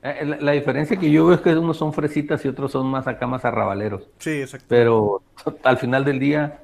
Eh, 0.04 0.36
la, 0.40 0.52
diferencia 0.52 0.96
que 0.96 1.10
yo 1.10 1.26
veo 1.26 1.36
es 1.36 1.40
que 1.40 1.54
unos 1.54 1.76
son 1.76 1.92
fresitas 1.92 2.44
y 2.44 2.48
otros 2.48 2.72
son 2.72 2.88
más 2.88 3.06
acá 3.06 3.28
más 3.28 3.44
arrabaleros. 3.44 4.08
Sí, 4.18 4.40
exacto. 4.40 4.66
Pero 4.68 5.22
al 5.62 5.78
final 5.78 6.04
del 6.04 6.18
día, 6.18 6.60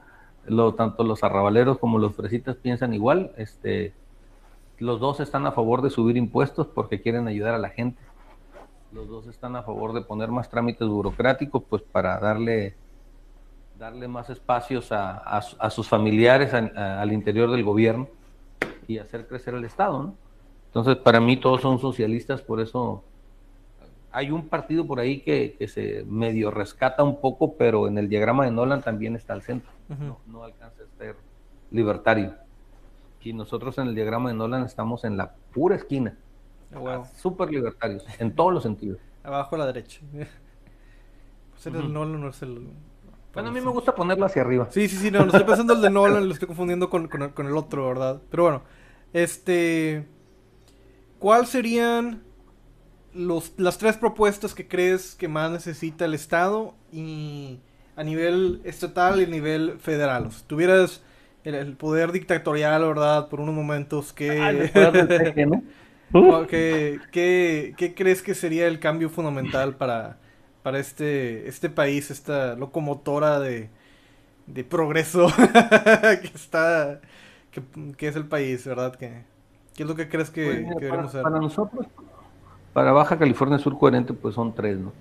lo, 0.46 0.74
tanto 0.74 1.04
los 1.04 1.22
arrabaleros 1.22 1.78
como 1.78 1.98
los 1.98 2.16
fresitas 2.16 2.56
piensan 2.56 2.94
igual. 2.94 3.32
Este, 3.36 3.92
los 4.78 4.98
dos 4.98 5.20
están 5.20 5.46
a 5.46 5.52
favor 5.52 5.82
de 5.82 5.90
subir 5.90 6.16
impuestos 6.16 6.66
porque 6.66 7.00
quieren 7.00 7.28
ayudar 7.28 7.54
a 7.54 7.58
la 7.58 7.70
gente. 7.70 8.00
Los 8.92 9.08
dos 9.08 9.26
están 9.28 9.54
a 9.54 9.62
favor 9.62 9.92
de 9.92 10.00
poner 10.00 10.30
más 10.30 10.50
trámites 10.50 10.88
burocráticos, 10.88 11.62
pues 11.68 11.82
para 11.82 12.18
darle, 12.18 12.74
darle 13.78 14.08
más 14.08 14.28
espacios 14.28 14.88
a, 14.90 15.70
sus 15.70 15.88
familiares 15.88 16.52
al 16.52 17.12
interior 17.12 17.50
del 17.50 17.62
gobierno 17.62 18.08
y 18.86 18.98
hacer 18.98 19.26
crecer 19.26 19.54
el 19.54 19.64
Estado, 19.64 20.02
¿no? 20.02 20.14
Entonces, 20.66 20.96
para 20.96 21.20
mí 21.20 21.36
todos 21.38 21.62
son 21.62 21.78
socialistas, 21.78 22.42
por 22.42 22.60
eso 22.60 23.02
hay 24.12 24.30
un 24.30 24.48
partido 24.48 24.86
por 24.86 25.00
ahí 25.00 25.20
que, 25.20 25.56
se 25.68 26.04
medio 26.04 26.50
rescata 26.50 27.02
un 27.02 27.20
poco, 27.20 27.54
pero 27.54 27.88
en 27.88 27.98
el 27.98 28.08
diagrama 28.08 28.44
de 28.44 28.50
Nolan 28.50 28.82
también 28.82 29.16
está 29.16 29.32
al 29.32 29.42
centro. 29.42 29.70
no, 30.26 30.42
alcanza 30.42 30.82
a 30.82 30.98
ser 30.98 31.16
libertario. 31.70 32.34
Y 33.22 33.32
nosotros 33.32 33.76
en 33.78 33.88
el 33.88 33.94
diagrama 33.94 34.30
de 34.30 34.36
Nolan 34.36 34.64
estamos 34.64 35.04
en 35.04 35.16
la 35.16 35.34
pura 35.52 35.76
esquina. 35.76 36.16
Oh, 36.74 37.04
Súper 37.16 37.50
libertarios, 37.50 38.04
en 38.18 38.34
todos 38.34 38.52
los 38.52 38.62
sentidos. 38.62 38.98
Abajo 39.22 39.54
a 39.56 39.58
la 39.58 39.66
derecha. 39.66 40.00
Pues 41.50 41.74
el 41.74 41.92
Nolan 41.92 42.20
no 42.20 42.28
es 42.28 42.40
el... 42.42 42.68
Bueno, 43.38 43.50
a 43.50 43.52
mí 43.52 43.60
me 43.60 43.70
gusta 43.70 43.94
ponerlo 43.94 44.26
hacia 44.26 44.42
arriba. 44.42 44.68
Sí, 44.70 44.88
sí, 44.88 44.96
sí, 44.96 45.10
no, 45.10 45.20
lo 45.20 45.26
estoy 45.26 45.44
pensando 45.44 45.72
el 45.72 45.80
de 45.80 45.90
Nolan, 45.90 46.26
lo 46.26 46.34
estoy 46.34 46.48
confundiendo 46.48 46.90
con, 46.90 47.06
con, 47.08 47.22
el, 47.22 47.30
con 47.30 47.46
el 47.46 47.56
otro, 47.56 47.86
¿verdad? 47.88 48.20
Pero 48.30 48.42
bueno, 48.42 48.62
este... 49.12 50.06
¿Cuál 51.18 51.46
serían 51.46 52.22
las 53.14 53.78
tres 53.78 53.96
propuestas 53.96 54.54
que 54.54 54.66
crees 54.68 55.14
que 55.14 55.28
más 55.28 55.50
necesita 55.50 56.04
el 56.04 56.14
Estado 56.14 56.74
y 56.92 57.60
a 57.96 58.04
nivel 58.04 58.60
estatal 58.64 59.20
y 59.20 59.24
a 59.24 59.26
nivel 59.26 59.78
federal. 59.80 60.26
O 60.26 60.30
tuvieras 60.46 61.02
el, 61.42 61.76
poder 61.76 62.12
dictatorial, 62.12 62.82
¿verdad? 62.82 63.28
Por 63.28 63.40
unos 63.40 63.54
momentos 63.54 64.12
que... 64.12 64.40
Ah, 64.40 64.52
¿Qué, 66.48 67.94
crees 67.96 68.22
que 68.22 68.34
sería 68.34 68.66
el 68.66 68.78
cambio 68.78 69.10
fundamental 69.10 69.76
para, 69.76 70.18
para 70.62 70.78
este, 70.78 71.48
este 71.48 71.70
país, 71.70 72.10
esta 72.10 72.54
locomotora 72.54 73.40
de, 73.40 73.70
de 74.46 74.64
progreso 74.64 75.28
que 76.22 76.30
está... 76.34 77.00
Que, 77.96 78.08
es 78.08 78.14
el 78.14 78.26
país, 78.26 78.64
¿verdad? 78.66 78.94
¿Qué, 78.94 79.24
qué 79.74 79.82
es 79.82 79.88
lo 79.88 79.96
que 79.96 80.08
crees 80.08 80.30
que, 80.30 80.64
pues 80.64 80.80
debemos 80.80 81.06
hacer? 81.06 81.22
Para 81.22 81.40
nosotros 81.40 81.86
para 82.78 82.92
Baja 82.92 83.18
California 83.18 83.58
Sur 83.58 83.76
coherente, 83.76 84.12
pues 84.12 84.36
son 84.36 84.54
tres, 84.54 84.78
¿no? 84.78 84.92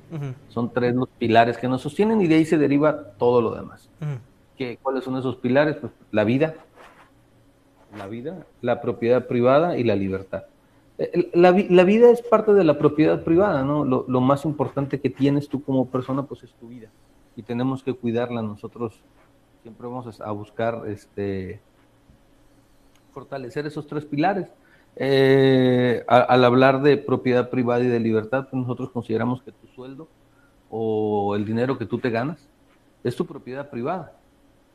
Son 0.49 0.73
tres 0.73 0.95
los 0.95 1.09
pilares 1.09 1.59
que 1.59 1.67
nos 1.67 1.81
sostienen 1.81 2.19
y 2.21 2.27
de 2.27 2.33
ahí 2.33 2.43
se 2.43 2.57
deriva 2.57 3.11
todo 3.19 3.39
lo 3.39 3.53
demás. 3.53 3.87
¿Cuáles 4.81 5.03
son 5.03 5.15
esos 5.15 5.35
pilares? 5.35 5.75
Pues 5.75 5.91
la 6.11 6.23
vida, 6.23 6.55
la 7.95 8.07
vida, 8.07 8.47
la 8.61 8.81
propiedad 8.81 9.27
privada 9.27 9.77
y 9.77 9.83
la 9.83 9.95
libertad. 9.95 10.45
Eh, 10.97 11.29
la, 11.33 11.51
vida 11.51 12.09
es 12.09 12.21
parte 12.21 12.53
de 12.53 12.63
la 12.63 12.77
propiedad 12.77 13.23
privada, 13.23 13.63
¿no? 13.63 13.85
Lo, 13.85 14.21
más 14.21 14.45
importante 14.45 14.99
que 14.99 15.09
tienes 15.09 15.47
tú 15.47 15.63
como 15.63 15.87
persona, 15.87 16.23
pues 16.23 16.43
es 16.43 16.53
tu 16.53 16.67
vida. 16.67 16.89
Y 17.35 17.43
tenemos 17.43 17.83
que 17.83 17.93
cuidarla. 17.93 18.41
Nosotros 18.41 18.99
siempre 19.61 19.87
vamos 19.87 20.19
a 20.19 20.31
buscar 20.31 20.83
este, 20.87 21.59
fortalecer 23.13 23.67
esos 23.67 23.85
tres 23.87 24.05
pilares. 24.05 24.51
Eh, 24.95 26.03
al 26.07 26.43
hablar 26.43 26.81
de 26.81 26.97
propiedad 26.97 27.51
privada 27.51 27.83
y 27.83 27.87
de 27.87 27.99
libertad, 27.99 28.47
pues 28.49 28.59
nosotros 28.59 28.89
consideramos 28.89 29.43
que 29.43 29.51
tu 29.51 29.67
sueldo 29.67 30.07
o 30.71 31.35
el 31.35 31.45
dinero 31.45 31.77
que 31.77 31.85
tú 31.85 31.99
te 31.99 32.09
ganas 32.09 32.49
es 33.03 33.15
tu 33.15 33.25
propiedad 33.25 33.69
privada 33.69 34.13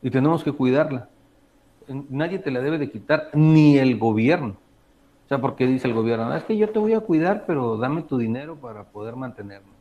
y 0.02 0.10
tenemos 0.10 0.42
que 0.42 0.52
cuidarla. 0.52 1.08
Nadie 1.88 2.38
te 2.38 2.50
la 2.50 2.60
debe 2.60 2.78
de 2.78 2.90
quitar, 2.90 3.30
ni 3.32 3.78
el 3.78 3.98
gobierno. 3.98 4.56
O 5.24 5.28
sea, 5.28 5.40
porque 5.40 5.66
dice 5.66 5.88
el 5.88 5.94
gobierno, 5.94 6.34
es 6.34 6.44
que 6.44 6.56
yo 6.56 6.70
te 6.70 6.78
voy 6.78 6.92
a 6.92 7.00
cuidar, 7.00 7.44
pero 7.46 7.76
dame 7.76 8.02
tu 8.02 8.18
dinero 8.18 8.56
para 8.56 8.84
poder 8.84 9.16
mantenerme. 9.16 9.72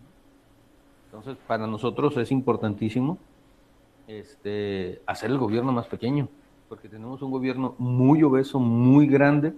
Entonces, 1.05 1.35
para 1.45 1.67
nosotros 1.67 2.15
es 2.17 2.31
importantísimo 2.31 3.17
este, 4.07 5.01
hacer 5.05 5.29
el 5.29 5.37
gobierno 5.37 5.71
más 5.71 5.87
pequeño, 5.87 6.29
porque 6.69 6.87
tenemos 6.87 7.21
un 7.21 7.31
gobierno 7.31 7.75
muy 7.77 8.23
obeso, 8.23 8.59
muy 8.59 9.07
grande, 9.07 9.53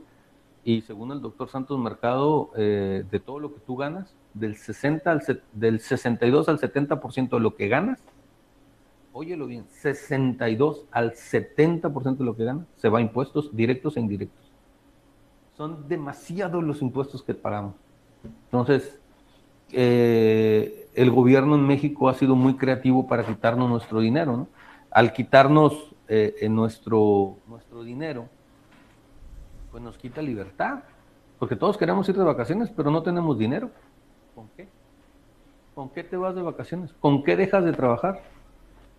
y 0.63 0.81
según 0.81 1.11
el 1.11 1.21
doctor 1.21 1.49
Santos 1.49 1.77
Mercado, 1.77 2.51
eh, 2.55 3.03
de 3.09 3.19
todo 3.19 3.39
lo 3.39 3.53
que 3.53 3.59
tú 3.59 3.75
ganas, 3.75 4.15
del, 4.33 4.55
60 4.55 5.11
al, 5.11 5.21
del 5.51 5.79
62 5.79 6.49
al 6.49 6.59
70% 6.59 7.29
de 7.29 7.39
lo 7.39 7.55
que 7.55 7.67
ganas, 7.67 8.01
óyelo 9.11 9.45
bien, 9.45 9.65
62 9.69 10.85
al 10.91 11.13
70% 11.13 12.17
de 12.17 12.23
lo 12.23 12.35
que 12.35 12.45
ganas 12.45 12.65
se 12.77 12.89
va 12.89 12.99
a 12.99 13.01
impuestos 13.01 13.55
directos 13.55 13.97
e 13.97 13.99
indirectos. 13.99 14.52
Son 15.55 15.87
demasiados 15.87 16.63
los 16.63 16.81
impuestos 16.81 17.23
que 17.23 17.33
pagamos. 17.33 17.75
Entonces, 18.45 18.99
eh, 19.71 20.89
el 20.95 21.11
gobierno 21.11 21.55
en 21.55 21.65
México 21.65 22.09
ha 22.09 22.13
sido 22.13 22.35
muy 22.35 22.55
creativo 22.55 23.07
para 23.07 23.25
quitarnos 23.25 23.69
nuestro 23.69 23.99
dinero, 23.99 24.37
¿no? 24.37 24.47
Al 24.91 25.13
quitarnos 25.13 25.95
eh, 26.07 26.47
nuestro, 26.49 27.37
nuestro 27.47 27.83
dinero, 27.83 28.27
pues 29.71 29.81
nos 29.83 29.97
quita 29.97 30.21
libertad. 30.21 30.83
Porque 31.39 31.55
todos 31.55 31.77
queremos 31.77 32.07
ir 32.07 32.15
de 32.15 32.23
vacaciones, 32.23 32.69
pero 32.69 32.89
no 32.89 33.03
tenemos 33.03 33.37
dinero. 33.37 33.69
¿Con 34.33 34.47
qué? 34.55 34.69
¿Con 35.75 35.89
qué 35.89 36.03
te 36.03 36.15
vas 36.15 36.35
de 36.35 36.41
vacaciones? 36.41 36.93
¿Con 36.99 37.23
qué 37.23 37.35
dejas 37.35 37.65
de 37.65 37.73
trabajar? 37.73 38.21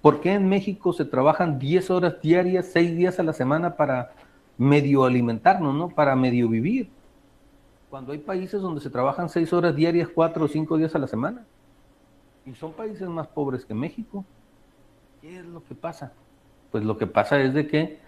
¿Por 0.03 0.21
qué 0.21 0.35
en 0.35 0.49
México 0.49 0.93
se 0.93 1.05
trabajan 1.05 1.59
10 1.59 1.91
horas 1.91 2.21
diarias, 2.21 2.67
6 2.73 2.97
días 2.97 3.19
a 3.19 3.23
la 3.23 3.33
semana 3.33 3.77
para 3.77 4.13
medio 4.57 5.05
alimentarnos, 5.05 5.75
¿no? 5.75 5.89
Para 5.89 6.15
medio 6.17 6.49
vivir. 6.49 6.89
Cuando 7.91 8.13
hay 8.13 8.19
países 8.19 8.61
donde 8.61 8.81
se 8.81 8.91
trabajan 8.91 9.29
6 9.29 9.53
horas 9.53 9.77
diarias, 9.77 10.09
4 10.13 10.45
o 10.45 10.49
5 10.49 10.77
días 10.77 10.95
a 10.95 10.99
la 10.99 11.07
semana. 11.07 11.45
Y 12.47 12.55
son 12.55 12.73
países 12.73 13.09
más 13.09 13.27
pobres 13.29 13.65
que 13.65 13.75
México. 13.75 14.25
¿Qué 15.21 15.39
es 15.39 15.47
lo 15.47 15.63
que 15.65 15.75
pasa? 15.75 16.13
Pues 16.71 16.85
lo 16.85 16.99
que 16.99 17.07
pasa 17.07 17.41
es 17.41 17.55
de 17.55 17.67
que 17.67 18.01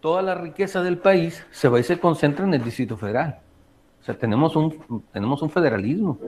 toda 0.00 0.22
la 0.22 0.34
riqueza 0.34 0.82
del 0.82 0.98
país 0.98 1.44
se 1.50 1.68
va 1.68 1.80
y 1.80 1.82
se 1.82 1.98
concentra 1.98 2.44
en 2.44 2.54
el 2.54 2.62
Distrito 2.62 2.96
Federal. 2.96 3.40
O 4.00 4.04
sea, 4.04 4.16
tenemos 4.16 4.54
un, 4.54 5.02
tenemos 5.12 5.42
un 5.42 5.50
federalismo 5.50 6.18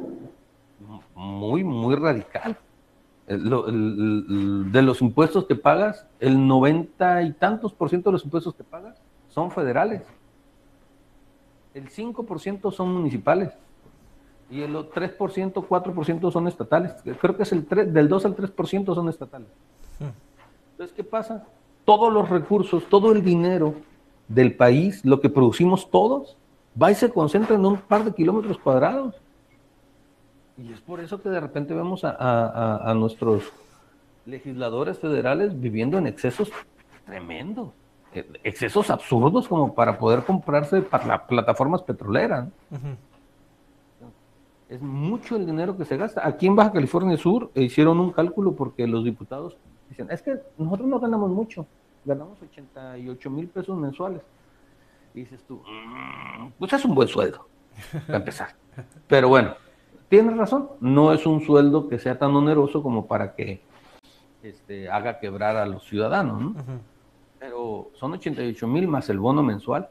muy, 1.15 1.63
muy 1.63 1.95
radical. 1.95 2.57
de 3.27 4.83
los 4.83 5.03
impuestos 5.03 5.47
que 5.47 5.57
pagas, 5.57 6.07
el 6.21 6.47
noventa 6.47 7.23
y 7.23 7.33
tantos 7.33 7.73
por 7.73 7.89
ciento 7.89 8.11
de 8.11 8.15
los 8.15 8.25
impuestos 8.25 8.55
que 8.55 8.65
pagas 8.65 9.01
son 9.37 9.51
federales. 9.51 10.03
El 11.75 11.91
5% 11.91 12.73
son 12.73 12.95
municipales. 12.95 13.53
Y 14.51 14.63
el 14.63 14.75
3%, 14.75 15.53
4% 15.53 16.33
son 16.33 16.49
estatales. 16.49 16.95
Creo 17.21 17.37
que 17.37 17.43
es 17.43 17.53
el 17.53 17.67
3, 17.67 17.93
del 17.93 18.09
2 18.09 18.25
al 18.25 18.35
3% 18.35 18.95
son 18.95 19.09
estatales. 19.11 19.49
Hmm. 19.99 20.07
Entonces, 20.73 20.97
¿qué 20.97 21.05
pasa? 21.05 21.45
Todos 21.85 22.11
los 22.11 22.31
recursos, 22.31 22.89
todo 22.89 23.13
el 23.13 23.23
dinero 23.23 23.75
del 24.27 24.57
país, 24.57 25.05
lo 25.05 25.21
que 25.21 25.29
producimos 25.29 25.91
todos, 25.91 26.39
va 26.81 26.91
y 26.91 26.95
se 26.95 27.11
concentra 27.11 27.57
en 27.57 27.67
un 27.67 27.77
par 27.77 28.05
de 28.05 28.15
kilómetros 28.15 28.57
cuadrados. 28.57 29.17
Y 30.57 30.73
es 30.73 30.81
por 30.81 31.01
eso 31.01 31.21
que 31.21 31.29
de 31.29 31.41
repente 31.41 31.75
vemos 31.75 32.01
a, 32.05 32.95
nuestros 32.97 33.53
legisladores 34.25 34.99
federales 34.99 35.61
viviendo 35.61 35.99
en 35.99 36.07
excesos 36.07 36.51
tremendos, 37.05 37.69
excesos 38.45 38.91
absurdos 38.91 39.49
como 39.49 39.75
para 39.75 39.99
poder 39.99 40.25
comprarse 40.25 40.83
para 40.83 41.27
plataformas 41.27 41.83
petroleras. 41.83 42.49
Es 44.69 44.81
mucho 44.81 45.37
el 45.37 45.47
dinero 45.47 45.77
que 45.77 45.85
se 45.85 45.97
gasta. 45.97 46.27
Aquí 46.27 46.47
en 46.47 46.57
Baja 46.57 46.73
California 46.73 47.17
Sur 47.17 47.51
hicieron 47.55 48.01
un 48.01 48.13
cálculo 48.13 48.55
porque 48.55 48.87
los 48.87 49.05
diputados 49.05 49.57
dicen, 49.89 50.09
es 50.11 50.23
que 50.23 50.39
nosotros 50.59 50.89
no 50.89 50.99
ganamos 50.99 51.31
mucho, 51.31 51.67
ganamos 52.05 52.41
88 52.43 53.31
mil 53.31 53.49
pesos 53.49 53.77
mensuales. 53.79 54.23
Y 55.15 55.21
dices 55.21 55.43
tú, 55.47 55.57
mm, 55.57 56.53
pues 56.59 56.73
es 56.73 56.85
un 56.85 56.95
buen 56.95 57.09
sueldo, 57.09 57.47
para 58.07 58.19
empezar. 58.19 58.49
Pero 59.09 59.29
bueno, 59.29 59.55
tienes 60.09 60.37
razón, 60.37 60.69
no 60.81 61.13
es 61.13 61.25
un 61.27 61.41
sueldo 61.41 61.89
que 61.89 61.99
sea 61.99 62.19
tan 62.19 62.35
oneroso 62.35 62.83
como 62.83 63.07
para 63.07 63.35
que 63.35 63.63
este, 64.43 64.91
haga 64.91 65.19
quebrar 65.19 65.57
a 65.57 65.67
los 65.67 65.85
ciudadanos, 65.85 66.41
¿no? 66.41 66.55
Pero 67.39 67.91
son 67.95 68.13
88 68.13 68.67
mil 68.67 68.89
más 68.89 69.09
el 69.11 69.19
bono 69.19 69.43
mensual, 69.43 69.89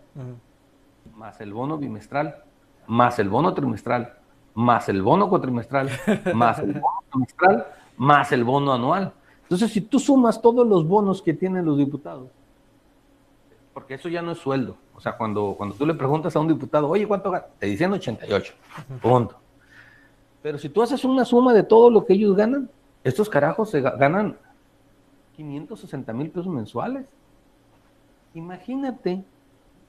más 1.16 1.40
el 1.42 1.54
bono 1.54 1.78
bimestral, 1.78 2.44
más 2.88 3.20
el 3.20 3.30
bono 3.30 3.54
trimestral, 3.54 4.18
más 4.56 4.90
el 4.90 5.02
bono 5.02 5.30
cuatrimestral, 5.30 5.90
más 6.34 6.60
el 6.60 6.74
bono 6.74 7.04
trimestral, 7.12 7.68
más 7.98 8.32
el 8.32 8.44
bono 8.44 8.74
anual. 8.74 9.14
Entonces, 9.44 9.72
si 9.72 9.82
tú 9.82 10.00
sumas 10.00 10.42
todos 10.42 10.66
los 10.68 10.88
bonos 10.88 11.22
que 11.22 11.34
tienen 11.34 11.66
los 11.66 11.78
diputados, 11.78 12.30
porque 13.74 13.96
eso 13.96 14.10
ya 14.10 14.22
no 14.22 14.32
es 14.32 14.38
sueldo. 14.38 14.78
O 14.96 15.02
sea, 15.02 15.18
cuando, 15.18 15.54
cuando 15.58 15.76
tú 15.76 15.86
le 15.86 15.94
preguntas 15.94 16.34
a 16.36 16.40
un 16.40 16.48
diputado, 16.48 16.88
oye, 16.88 17.06
¿cuánto 17.06 17.30
gana? 17.30 17.46
Te 17.60 17.68
dicen 17.68 17.92
88, 17.92 18.54
punto. 19.02 19.36
Pero 20.42 20.58
si 20.58 20.70
tú 20.70 20.82
haces 20.82 21.04
una 21.04 21.26
suma 21.26 21.54
de 21.54 21.64
todo 21.64 21.90
lo 21.90 22.06
que 22.06 22.14
ellos 22.14 22.36
ganan, 22.36 22.70
estos 23.04 23.30
carajos 23.30 23.70
se 23.70 23.82
ganan 23.82 24.38
560 25.36 26.14
mil 26.14 26.30
pesos 26.30 26.48
mensuales. 26.48 27.06
Imagínate, 28.36 29.24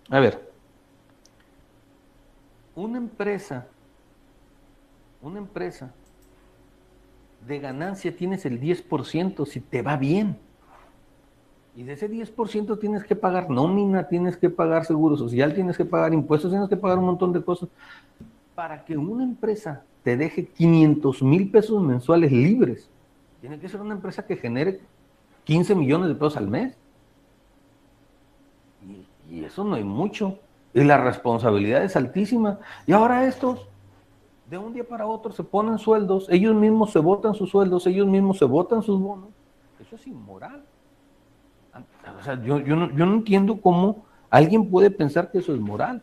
a 0.08 0.20
ver, 0.20 0.50
una 2.76 2.96
empresa, 2.96 3.66
una 5.20 5.38
empresa 5.38 5.92
de 7.44 7.58
ganancia 7.58 8.16
tienes 8.16 8.46
el 8.46 8.60
10% 8.60 9.46
si 9.46 9.60
te 9.60 9.82
va 9.82 9.96
bien. 9.96 10.38
Y 11.74 11.82
de 11.82 11.94
ese 11.94 12.08
10% 12.08 12.78
tienes 12.78 13.02
que 13.02 13.16
pagar 13.16 13.50
nómina, 13.50 14.06
tienes 14.06 14.36
que 14.36 14.48
pagar 14.48 14.86
seguro 14.86 15.16
social, 15.16 15.52
tienes 15.52 15.76
que 15.76 15.84
pagar 15.84 16.14
impuestos, 16.14 16.50
tienes 16.50 16.68
que 16.68 16.76
pagar 16.76 16.98
un 16.98 17.06
montón 17.06 17.32
de 17.32 17.42
cosas. 17.42 17.68
Para 18.54 18.84
que 18.84 18.96
una 18.96 19.24
empresa 19.24 19.82
te 20.04 20.16
deje 20.16 20.46
500 20.46 21.20
mil 21.22 21.50
pesos 21.50 21.82
mensuales 21.82 22.30
libres, 22.30 22.88
tiene 23.40 23.58
que 23.58 23.68
ser 23.68 23.80
una 23.80 23.94
empresa 23.94 24.24
que 24.24 24.36
genere 24.36 24.80
15 25.44 25.74
millones 25.74 26.08
de 26.08 26.14
pesos 26.14 26.36
al 26.36 26.46
mes. 26.46 26.76
Y, 29.30 29.44
eso 29.44 29.64
no 29.64 29.76
hay 29.76 29.84
mucho. 29.84 30.38
Y 30.74 30.84
la 30.84 30.98
responsabilidad 30.98 31.82
es 31.84 31.96
altísima. 31.96 32.58
Y 32.86 32.92
ahora 32.92 33.26
estos 33.26 33.68
de 34.48 34.58
un 34.58 34.72
día 34.72 34.84
para 34.84 35.06
otro 35.06 35.32
se 35.32 35.42
ponen 35.42 35.78
sueldos, 35.78 36.28
ellos 36.30 36.54
mismos 36.54 36.92
se 36.92 36.98
votan 37.00 37.34
sus 37.34 37.50
sueldos, 37.50 37.86
ellos 37.86 38.06
mismos 38.06 38.38
se 38.38 38.44
votan 38.44 38.82
sus 38.82 39.00
bonos. 39.00 39.30
Eso 39.80 39.96
es 39.96 40.06
inmoral. 40.06 40.64
O 42.18 42.22
sea, 42.22 42.40
yo, 42.42 42.60
no, 42.60 42.90
yo 42.90 43.06
no 43.06 43.14
entiendo 43.14 43.60
cómo 43.60 44.04
alguien 44.30 44.70
puede 44.70 44.90
pensar 44.90 45.30
que 45.30 45.38
eso 45.38 45.52
es 45.52 45.60
moral. 45.60 46.02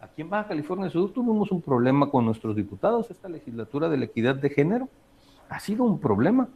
Aquí 0.00 0.22
en 0.22 0.30
Baja 0.30 0.48
California 0.48 0.90
Sur 0.90 1.12
tuvimos 1.12 1.50
un 1.50 1.62
problema 1.62 2.10
con 2.10 2.24
nuestros 2.24 2.54
diputados, 2.54 3.10
esta 3.10 3.28
legislatura 3.28 3.88
de 3.88 3.96
la 3.96 4.04
equidad 4.04 4.34
de 4.34 4.50
género. 4.50 4.88
Ha 5.48 5.60
sido 5.60 5.84
un 5.84 5.98
problema. 5.98 6.48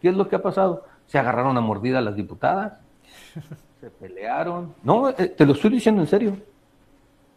¿Qué 0.00 0.08
es 0.08 0.16
lo 0.16 0.28
que 0.28 0.36
ha 0.36 0.42
pasado? 0.42 0.84
Se 1.06 1.18
agarraron 1.18 1.56
a 1.56 1.60
mordida 1.60 1.98
a 1.98 2.02
las 2.02 2.16
diputadas, 2.16 2.80
se 3.80 3.90
pelearon. 3.90 4.74
No, 4.82 5.08
eh, 5.10 5.28
te 5.28 5.46
lo 5.46 5.52
estoy 5.52 5.70
diciendo 5.70 6.02
en 6.02 6.08
serio 6.08 6.36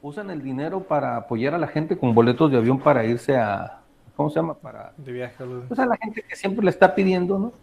usan 0.03 0.29
el 0.29 0.43
dinero 0.43 0.84
para 0.84 1.15
apoyar 1.15 1.56
a 1.56 1.58
la 1.58 1.67
gente 1.67 1.97
con 1.97 2.13
boletos 2.13 2.51
de 2.51 2.58
avión 2.58 2.77
para 2.77 3.06
irse 3.06 3.38
a, 3.38 3.79
¿cómo 4.15 4.29
se 4.29 4.36
llama? 4.36 4.53
Para, 4.53 4.93
de 4.97 5.12
viaje. 5.12 5.43
O 5.69 5.73
sea, 5.73 5.86
la 5.86 5.97
gente 5.97 6.21
que 6.21 6.36
siempre 6.36 6.63
le 6.63 6.69
está 6.69 6.93
pidiendo, 6.93 7.39
¿no? 7.39 7.53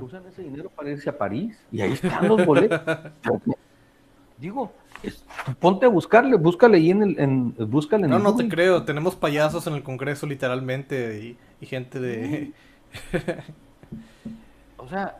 Usan 0.00 0.22
ese 0.26 0.42
dinero 0.42 0.70
para 0.74 0.90
irse 0.90 1.10
a 1.10 1.18
París 1.18 1.58
y 1.70 1.82
ahí 1.82 1.92
están 1.92 2.26
los 2.28 2.46
boletos. 2.46 2.80
Digo, 4.38 4.72
ponte 5.60 5.86
a 5.86 5.88
buscarle, 5.88 6.36
búscale 6.36 6.78
ahí 6.78 6.90
en 6.90 7.02
el, 7.02 7.20
en, 7.20 7.54
búscale 7.70 8.08
No, 8.08 8.18
no 8.18 8.34
te 8.34 8.48
creo, 8.48 8.84
tenemos 8.84 9.14
payasos 9.14 9.66
en 9.66 9.74
el 9.74 9.82
Congreso 9.82 10.26
literalmente 10.26 11.36
y, 11.60 11.66
gente 11.66 12.00
de... 12.00 12.52
o 14.78 14.88
sea, 14.88 15.18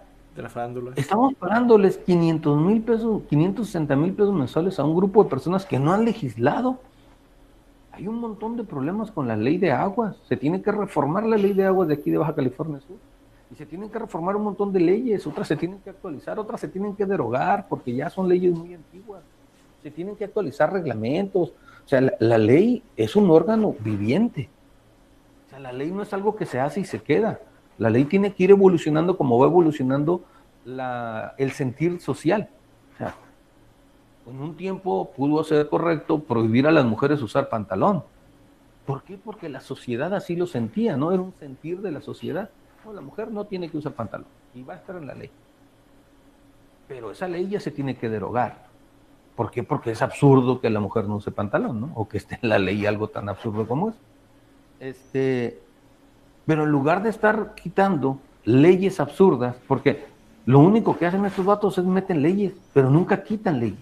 Estamos 0.97 1.35
pagándoles 1.35 1.99
500 1.99 2.61
mil 2.61 2.81
pesos, 2.83 3.23
560 3.29 3.97
mil 3.97 4.13
pesos 4.15 4.33
mensuales 4.33 4.79
a 4.79 4.85
un 4.85 4.97
grupo 4.97 5.25
de 5.25 5.31
personas 5.31 5.67
que 5.67 5.79
no 5.79 5.93
han 5.93 6.07
legislado. 6.07 6.79
Hay 7.93 8.09
un 8.09 8.19
montón 8.19 8.57
de 8.57 8.65
problemas 8.65 9.11
con 9.11 9.29
la 9.29 9.37
ley 9.37 9.59
de 9.59 9.73
aguas. 9.73 10.17
Se 10.27 10.39
tiene 10.39 10.63
que 10.63 10.73
reformar 10.73 11.27
la 11.27 11.37
ley 11.37 11.53
de 11.53 11.67
aguas 11.67 11.89
de 11.89 11.95
aquí 11.95 12.11
de 12.11 12.17
Baja 12.17 12.35
California 12.35 12.81
Sur. 12.81 12.97
Y 13.51 13.57
se 13.57 13.67
tienen 13.67 13.91
que 13.91 13.99
reformar 13.99 14.35
un 14.37 14.45
montón 14.45 14.73
de 14.73 14.81
leyes. 14.81 15.27
Otras 15.27 15.49
se 15.49 15.57
tienen 15.57 15.79
que 15.81 15.91
actualizar, 15.91 16.39
otras 16.39 16.61
se 16.63 16.69
tienen 16.69 16.97
que 16.97 17.05
derogar 17.05 17.67
porque 17.69 17.95
ya 17.95 18.09
son 18.09 18.27
leyes 18.27 18.55
muy 18.55 18.73
antiguas. 18.73 19.23
Se 19.83 19.91
tienen 19.91 20.17
que 20.17 20.25
actualizar 20.25 20.73
reglamentos. 20.73 21.51
O 21.85 21.89
sea, 21.89 22.01
la 22.19 22.39
ley 22.39 22.83
es 22.97 23.15
un 23.17 23.31
órgano 23.31 23.75
viviente. 23.81 24.49
O 25.47 25.51
sea, 25.51 25.59
la 25.59 25.73
ley 25.73 25.91
no 25.91 26.03
es 26.03 26.15
algo 26.15 26.35
que 26.35 26.47
se 26.47 26.59
hace 26.59 26.81
y 26.81 26.85
se 26.87 27.03
queda 27.03 27.39
la 27.79 27.91
ley 27.91 28.05
tiene 28.05 28.35
que 28.35 28.45
ir 28.45 28.51
evolucionando 28.51 29.17
como 29.17 29.39
va 29.39 29.47
evolucionando 29.47 30.23
el 31.39 31.53
sentir 31.53 32.01
social. 32.01 32.49
O 32.95 32.99
sea, 32.99 33.15
en 34.27 34.41
un 34.41 34.57
tiempo 34.57 35.11
pudo 35.17 35.43
ser 35.43 35.69
correcto 35.69 36.21
prohibir 36.21 36.67
a 36.67 36.71
las 36.71 36.85
mujeres 36.85 37.23
usar 37.23 37.49
pantalón. 37.49 38.05
¿Por 38.87 39.03
qué? 39.03 39.19
Porque 39.19 39.49
la 39.49 39.61
sociedad 39.61 40.13
así 40.15 40.37
lo 40.37 40.47
sentía, 40.47 40.97
¿no? 40.97 41.13
Era 41.13 41.23
un 41.23 41.35
sentir 41.39 41.81
de 41.81 41.91
la 41.91 42.01
sociedad. 42.01 42.51
No, 42.85 42.93
la 42.93 43.01
mujer 43.01 43.31
no 43.31 43.45
tiene 43.47 43.69
que 43.69 43.79
usar 43.79 43.93
pantalón 43.93 44.27
y 44.55 44.63
va 44.63 44.75
a 44.75 44.77
estar 44.77 44.97
en 44.97 45.07
la 45.07 45.15
ley. 45.15 45.31
Pero 46.89 47.11
esa 47.11 47.29
ley 47.29 47.49
ya 47.49 47.61
se 47.61 47.71
tiene 47.71 47.97
que 47.97 48.09
derogar. 48.09 48.67
¿Por 49.37 49.51
qué? 49.51 49.63
Porque 49.63 49.93
es 49.93 50.03
absurdo 50.03 50.61
que 50.61 50.69
la 50.69 50.81
mujer 50.81 51.07
no 51.09 51.17
use 51.17 51.31
pantalón, 51.31 51.81
¿no? 51.81 51.93
O 51.95 52.09
que 52.09 52.19
esté 52.19 52.39
en 52.43 52.49
la 52.49 52.59
ley 52.59 52.85
algo 52.85 53.09
tan 53.09 53.29
absurdo 53.29 53.67
como 53.67 53.91
es. 53.91 53.95
Este, 54.79 55.63
pero 56.47 56.65
en 56.65 56.71
lugar 56.71 57.03
de 57.03 57.11
estar 57.11 57.55
quitando 57.55 58.19
leyes 58.45 59.01
absurdas, 59.01 59.57
porque 59.69 60.05
lo 60.47 60.59
único 60.59 60.97
que 60.97 61.07
hacen 61.07 61.25
estos 61.25 61.45
vatos 61.45 61.79
es 61.79 61.85
meten 61.85 62.23
leyes, 62.23 62.53
pero 62.73 62.91
nunca 62.91 63.23
quitan 63.23 63.61
leyes. 63.61 63.79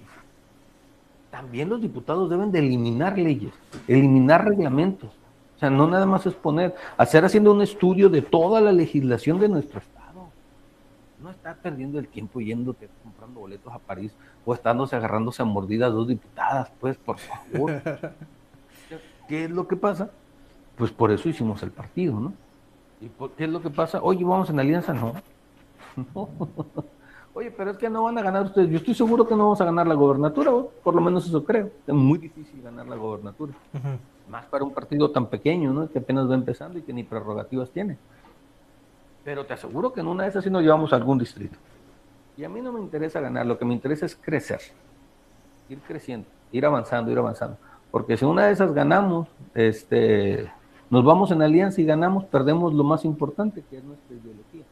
También 1.31 1.69
los 1.69 1.81
diputados 1.81 2.29
deben 2.29 2.53
de 2.53 2.59
eliminar 2.59 3.19
leyes, 3.19 3.53
eliminar 3.89 4.45
reglamentos. 4.45 5.11
O 5.57 5.59
sea, 5.61 5.71
no 5.71 5.87
nada 5.87 6.07
más 6.07 6.27
es 6.27 6.35
poner, 6.35 6.75
hacer 6.97 7.25
haciendo 7.25 7.53
un 7.53 7.63
estudio 7.63 8.09
de 8.09 8.23
toda 8.23 8.61
la 8.61 8.73
legislación 8.73 9.39
de 9.39 9.49
nuestro 9.49 9.81
Estado. 9.81 10.29
No 11.23 11.31
estar 11.31 11.57
perdiendo 11.59 11.99
el 11.99 12.09
tiempo 12.09 12.41
yéndote 12.41 12.89
comprando 13.03 13.41
boletos 13.41 13.73
a 13.73 13.79
París 13.79 14.13
o 14.45 14.55
estándose 14.55 14.97
agarrándose 14.97 15.43
a 15.43 15.45
mordidas 15.45 15.93
dos 15.93 16.09
diputadas, 16.09 16.71
pues, 16.81 16.97
por 16.97 17.19
favor. 17.19 17.83
¿Qué 19.29 19.45
es 19.45 19.51
lo 19.51 19.69
que 19.69 19.77
pasa? 19.77 20.11
Pues 20.77 20.91
por 20.91 21.11
eso 21.11 21.29
hicimos 21.29 21.63
el 21.63 21.71
partido, 21.71 22.19
¿no? 22.19 22.33
¿Y 23.01 23.09
qué 23.37 23.45
es 23.45 23.51
lo 23.51 23.63
que 23.63 23.71
pasa? 23.71 24.01
Oye, 24.03 24.25
vamos 24.25 24.51
en 24.51 24.61
alianza, 24.61 24.93
no. 24.93 25.15
Oye, 27.33 27.51
pero 27.51 27.71
es 27.71 27.79
que 27.79 27.89
no 27.89 28.03
van 28.03 28.19
a 28.19 28.23
ganar 28.23 28.45
ustedes. 28.45 28.69
Yo 28.69 28.79
estoy 28.79 28.95
seguro 28.95 29.27
que 29.27 29.35
no 29.35 29.45
vamos 29.45 29.61
a 29.61 29.65
ganar 29.65 29.87
la 29.87 29.95
gobernatura, 29.95 30.51
por 30.83 30.95
lo 30.95 31.01
menos 31.01 31.27
eso 31.27 31.45
creo. 31.45 31.71
Es 31.87 31.95
muy 31.95 32.19
difícil 32.19 32.61
ganar 32.61 32.87
la 32.87 32.97
gobernatura. 32.97 33.55
Más 34.29 34.45
para 34.47 34.65
un 34.65 34.73
partido 34.73 35.11
tan 35.11 35.27
pequeño, 35.27 35.73
¿no? 35.73 35.89
Que 35.89 36.01
apenas 36.01 36.29
va 36.29 36.35
empezando 36.35 36.79
y 36.79 36.83
que 36.83 36.93
ni 36.93 37.05
prerrogativas 37.05 37.71
tiene. 37.71 37.97
Pero 39.25 39.47
te 39.47 39.55
aseguro 39.55 39.93
que 39.93 40.01
en 40.01 40.09
una 40.09 40.25
de 40.25 40.31
esas 40.31 40.45
sí 40.45 40.51
nos 40.51 40.63
llevamos 40.63 40.93
a 40.93 40.97
algún 40.97 41.19
distrito. 41.19 41.57
Y 42.37 42.45
a 42.45 42.49
mí 42.49 42.61
no 42.61 42.73
me 42.73 42.81
interesa 42.81 43.21
ganar, 43.21 43.47
lo 43.47 43.59
que 43.59 43.65
me 43.65 43.75
interesa 43.75 44.07
es 44.07 44.17
crecer, 44.17 44.61
ir 45.69 45.79
creciendo, 45.81 46.27
ir 46.53 46.65
avanzando, 46.65 47.11
ir 47.11 47.19
avanzando. 47.19 47.57
Porque 47.91 48.17
si 48.17 48.25
una 48.25 48.47
de 48.47 48.53
esas 48.53 48.73
ganamos, 48.73 49.29
este, 49.55 50.51
nos 50.91 51.05
vamos 51.05 51.31
en 51.31 51.41
alianza 51.41 51.81
y 51.81 51.85
ganamos, 51.85 52.25
perdemos 52.25 52.75
lo 52.75 52.83
más 52.83 53.05
importante, 53.05 53.63
que 53.71 53.79
es 53.79 53.85
nuestra 53.85 54.17
ideología. 54.17 54.65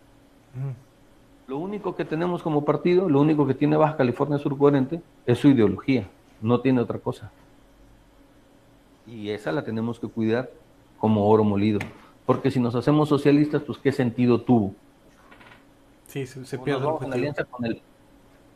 Lo 1.47 1.59
único 1.59 1.95
que 1.95 2.05
tenemos 2.05 2.43
como 2.43 2.65
partido, 2.65 3.09
lo 3.09 3.21
único 3.21 3.47
que 3.47 3.55
tiene 3.55 3.77
Baja 3.77 3.97
California 3.97 4.39
Sur 4.39 4.59
Coherente, 4.59 5.01
es 5.25 5.39
su 5.39 5.49
ideología, 5.49 6.09
no 6.43 6.61
tiene 6.61 6.81
otra 6.81 6.99
cosa. 6.99 7.31
Y 9.07 9.31
esa 9.31 9.53
la 9.53 9.65
tenemos 9.65 10.01
que 10.01 10.09
cuidar 10.09 10.51
como 10.99 11.29
oro 11.29 11.45
molido. 11.45 11.79
Porque 12.27 12.51
si 12.51 12.61
nos 12.61 12.75
hacemos 12.75 13.09
socialistas, 13.09 13.63
pues 13.63 13.79
¿qué 13.79 13.93
sentido 13.93 14.43
tuvo? 14.43 14.75
Sí, 16.09 16.27
se, 16.27 16.59
pierde 16.59 16.81
nos 16.81 16.89
vamos, 16.89 17.03
en 17.05 17.13
alianza 17.13 17.45
con 17.45 17.65
el, 17.65 17.81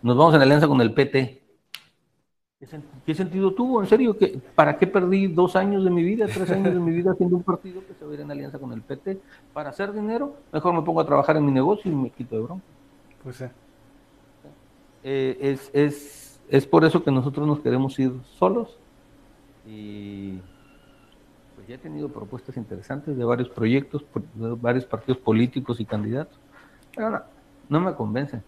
nos 0.02 0.16
vamos 0.16 0.34
en 0.34 0.42
alianza 0.42 0.66
con 0.66 0.80
el 0.80 0.92
PT. 0.92 1.41
¿Qué, 3.04 3.14
sentido 3.14 3.52
tuvo? 3.54 3.82
En 3.82 3.88
serio, 3.88 4.16
¿para 4.54 4.78
qué 4.78 4.86
perdí 4.86 5.26
dos 5.26 5.56
años 5.56 5.82
de 5.82 5.90
mi 5.90 6.04
vida, 6.04 6.26
tres 6.32 6.48
años 6.48 6.72
de 6.72 6.78
mi 6.78 6.92
vida 6.92 7.10
haciendo 7.10 7.34
un 7.34 7.42
partido 7.42 7.84
que 7.84 7.92
se 7.92 8.04
va 8.04 8.12
a 8.12 8.14
ir 8.14 8.20
en 8.20 8.30
alianza 8.30 8.60
con 8.60 8.72
el 8.72 8.82
PT? 8.82 9.20
¿Para 9.52 9.70
hacer 9.70 9.92
dinero? 9.92 10.36
Mejor 10.52 10.72
me 10.72 10.82
pongo 10.82 11.00
a 11.00 11.06
trabajar 11.06 11.36
en 11.36 11.44
mi 11.44 11.50
negocio 11.50 11.90
y 11.90 11.94
me 11.94 12.10
quito 12.10 12.36
de 12.36 12.42
bronca. 12.42 12.64
Pues 13.24 13.36
sí. 13.36 13.46
Eh, 15.02 15.38
es, 15.40 15.70
es, 15.72 16.40
es 16.48 16.64
por 16.64 16.84
eso 16.84 17.02
que 17.02 17.10
nosotros 17.10 17.44
nos 17.48 17.58
queremos 17.58 17.98
ir 17.98 18.12
solos 18.38 18.78
y 19.66 20.38
pues 21.56 21.66
ya 21.66 21.74
he 21.74 21.78
tenido 21.78 22.10
propuestas 22.10 22.56
interesantes 22.56 23.16
de 23.16 23.24
varios 23.24 23.48
proyectos, 23.48 24.04
de 24.34 24.54
varios 24.54 24.84
partidos 24.84 25.20
políticos 25.20 25.80
y 25.80 25.84
candidatos. 25.84 26.38
Pero 26.94 27.10
no, 27.10 27.22
no 27.68 27.80
me 27.80 27.92
convencen. 27.96 28.44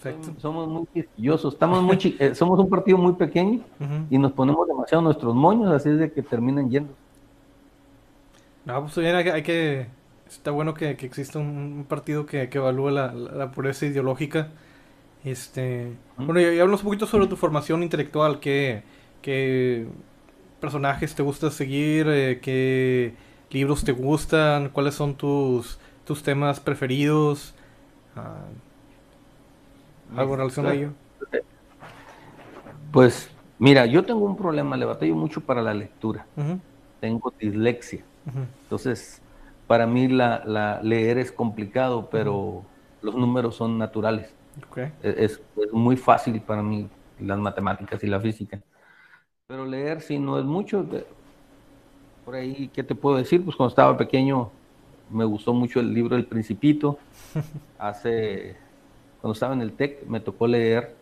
Perfecto. 0.00 0.40
Somos 0.40 0.68
muy 0.68 0.86
quisquillosos, 0.86 1.54
estamos 1.54 1.82
muy 1.82 2.16
eh, 2.18 2.34
somos 2.34 2.58
un 2.58 2.68
partido 2.68 2.96
muy 2.96 3.12
pequeño 3.12 3.60
y 4.10 4.18
nos 4.18 4.32
ponemos 4.32 4.66
demasiado 4.66 5.02
nuestros 5.02 5.34
moños, 5.34 5.70
así 5.70 5.90
es 5.90 5.98
de 5.98 6.10
que 6.10 6.22
terminan 6.22 6.70
yendo. 6.70 6.94
No, 8.64 8.80
pues 8.82 8.96
bien, 8.96 9.14
hay, 9.14 9.42
que, 9.42 9.86
está 10.28 10.50
bueno 10.50 10.72
que, 10.72 10.96
que 10.96 11.04
exista 11.06 11.38
un, 11.38 11.84
partido 11.88 12.26
que, 12.26 12.48
que 12.48 12.58
evalúe 12.58 12.90
la, 12.90 13.12
la, 13.12 13.50
pureza 13.50 13.86
ideológica. 13.86 14.48
Este, 15.24 15.92
bueno, 16.16 16.40
y, 16.40 16.58
hablamos 16.58 16.80
un 16.80 16.86
poquito 16.86 17.06
sobre 17.06 17.26
tu 17.26 17.36
formación 17.36 17.82
intelectual, 17.82 18.40
que 18.40 18.82
qué 19.20 19.86
personajes 20.60 21.14
te 21.14 21.22
gusta 21.22 21.50
seguir, 21.50 22.06
eh, 22.08 22.40
qué 22.40 23.14
libros 23.50 23.84
te 23.84 23.92
gustan, 23.92 24.70
cuáles 24.70 24.94
son 24.94 25.16
tus, 25.16 25.78
tus 26.04 26.22
temas 26.22 26.60
preferidos. 26.60 27.54
Ah, 28.16 28.46
¿Algo 30.16 30.36
relacionado 30.36 30.74
a 30.74 30.76
ello? 30.76 30.90
Pues 32.92 33.30
mira, 33.58 33.86
yo 33.86 34.04
tengo 34.04 34.24
un 34.24 34.36
problema, 34.36 34.76
le 34.76 34.84
batallo 34.84 35.14
mucho 35.14 35.40
para 35.40 35.62
la 35.62 35.72
lectura. 35.72 36.26
Tengo 37.00 37.32
dislexia. 37.38 38.04
Entonces, 38.64 39.22
para 39.66 39.86
mí 39.86 40.08
la, 40.08 40.80
leer 40.82 41.18
es 41.18 41.32
complicado, 41.32 42.08
pero 42.10 42.64
los 43.00 43.14
números 43.14 43.56
son 43.56 43.78
naturales. 43.78 44.34
E, 44.76 44.92
es, 45.02 45.40
muy 45.72 45.96
fácil 45.96 46.40
para 46.42 46.62
mí 46.62 46.88
las 47.18 47.38
matemáticas 47.38 48.04
y 48.04 48.06
la 48.06 48.20
física. 48.20 48.60
Pero 49.46 49.64
leer 49.64 50.00
sí 50.02 50.18
no 50.18 50.38
es 50.38 50.44
mucho. 50.44 50.86
Por 52.24 52.34
ahí, 52.34 52.70
¿qué 52.72 52.82
te 52.82 52.94
puedo 52.94 53.16
decir? 53.16 53.42
Pues 53.44 53.56
cuando 53.56 53.70
estaba 53.70 53.96
pequeño 53.96 54.50
me 55.10 55.24
gustó 55.24 55.52
mucho 55.52 55.80
el 55.80 55.92
libro 55.92 56.16
El 56.16 56.26
Principito. 56.26 56.98
Hace, 57.78 58.56
cuando 59.22 59.34
estaba 59.34 59.54
en 59.54 59.62
el 59.62 59.72
TEC, 59.72 60.04
me 60.08 60.18
tocó 60.18 60.48
leer. 60.48 60.96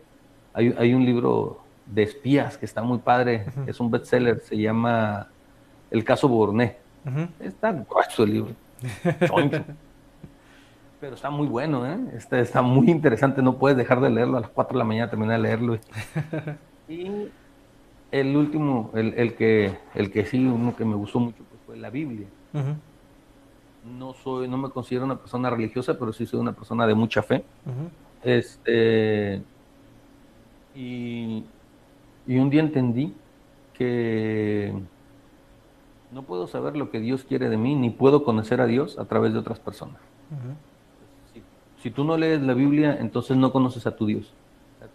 Hay, 0.53 0.93
un 0.93 1.03
libro 1.03 1.61
de 1.87 2.03
espías 2.03 2.55
que 2.55 2.65
está 2.65 2.83
muy 2.83 2.99
padre, 2.99 3.47
es 3.65 3.79
un 3.79 3.89
bestseller, 3.89 4.39
se 4.41 4.57
llama 4.57 5.27
El 5.89 6.03
caso 6.03 6.27
Bournet. 6.27 6.77
Está 7.39 7.71
grueso 7.71 8.23
el 8.23 8.33
libro, 8.33 8.51
Pero 10.99 11.15
está 11.15 11.31
muy 11.31 11.47
bueno, 11.47 11.87
¿eh? 11.87 11.97
Está, 12.13 12.39
está 12.39 12.61
muy 12.61 12.91
interesante, 12.91 13.41
no 13.41 13.57
puedes 13.57 13.75
dejar 13.75 13.99
de 14.01 14.11
leerlo. 14.11 14.37
A 14.37 14.41
las 14.41 14.51
4 14.51 14.75
de 14.75 14.77
la 14.77 14.85
mañana 14.85 15.09
terminar 15.09 15.37
de 15.37 15.41
leerlo. 15.41 15.79
y 16.87 17.27
el 18.11 18.37
último, 18.37 18.91
el, 18.93 19.15
el, 19.15 19.33
que, 19.33 19.79
el 19.95 20.11
que 20.11 20.27
sí, 20.27 20.45
uno 20.45 20.75
que 20.75 20.85
me 20.85 20.93
gustó 20.93 21.19
mucho, 21.19 21.43
pues, 21.49 21.59
fue 21.65 21.75
la 21.75 21.89
Biblia. 21.89 22.27
No 23.83 24.13
soy, 24.13 24.47
no 24.47 24.57
me 24.59 24.69
considero 24.69 25.05
una 25.05 25.17
persona 25.17 25.49
religiosa, 25.49 25.97
pero 25.97 26.13
sí 26.13 26.27
soy 26.27 26.39
una 26.39 26.51
persona 26.51 26.85
de 26.85 26.93
mucha 26.93 27.23
fe. 27.23 27.43
Este 28.23 29.41
y, 30.75 31.43
y, 32.27 32.37
un 32.37 32.49
día 32.49 32.61
entendí 32.61 33.13
que 33.73 34.73
no 36.11 36.23
puedo 36.23 36.47
saber 36.47 36.77
lo 36.77 36.91
que 36.91 36.99
Dios 36.99 37.23
quiere 37.23 37.49
de 37.49 37.57
mí, 37.57 37.75
ni 37.75 37.89
puedo 37.89 38.23
conocer 38.23 38.61
a 38.61 38.67
Dios 38.67 38.99
a 38.99 39.05
través 39.05 39.33
de 39.33 39.39
otras 39.39 39.59
personas. 39.59 39.99
si, 41.33 41.41
si, 41.81 41.91
tú 41.91 42.03
no 42.03 42.17
lees 42.17 42.41
la 42.41 42.53
Biblia, 42.53 42.97
entonces 42.99 43.37
no 43.37 43.51
conoces 43.51 43.87
a 43.87 43.95
tu 43.95 44.05
Dios. 44.05 44.33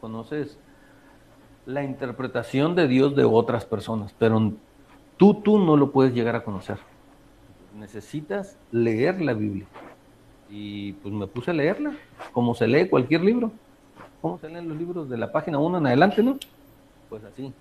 conoces 0.01 0.59
la 1.67 1.83
interpretación 1.83 2.75
de 2.77 2.87
Dios 2.87 3.17
de 3.17 3.25
otras 3.25 3.65
personas, 3.65 4.15
pero 4.19 4.53
tú, 5.17 5.35
tú 5.35 5.59
no 5.59 5.77
lo 5.77 5.91
puedes 5.91 6.15
llegar 6.15 6.37
a 6.37 6.45
conocer. 6.45 6.79
Necesitas 7.77 8.57
leer 8.71 9.21
la 9.21 9.35
Biblia. 9.35 9.67
Y 10.51 10.93
pues 10.95 11.13
me 11.13 11.27
puse 11.27 11.51
a 11.51 11.55
leerla, 11.55 11.93
como 12.33 12.55
se 12.55 12.67
lee 12.67 12.89
cualquier 12.89 13.23
libro. 13.23 13.51
¿Cómo 14.21 14.39
se 14.39 14.49
leen 14.49 14.69
los 14.69 14.77
libros 14.77 15.09
de 15.09 15.17
la 15.17 15.31
página 15.31 15.59
1 15.59 15.79
en 15.79 15.87
adelante, 15.87 16.23
no? 16.23 16.39
Pues 17.09 17.23
así, 17.25 17.53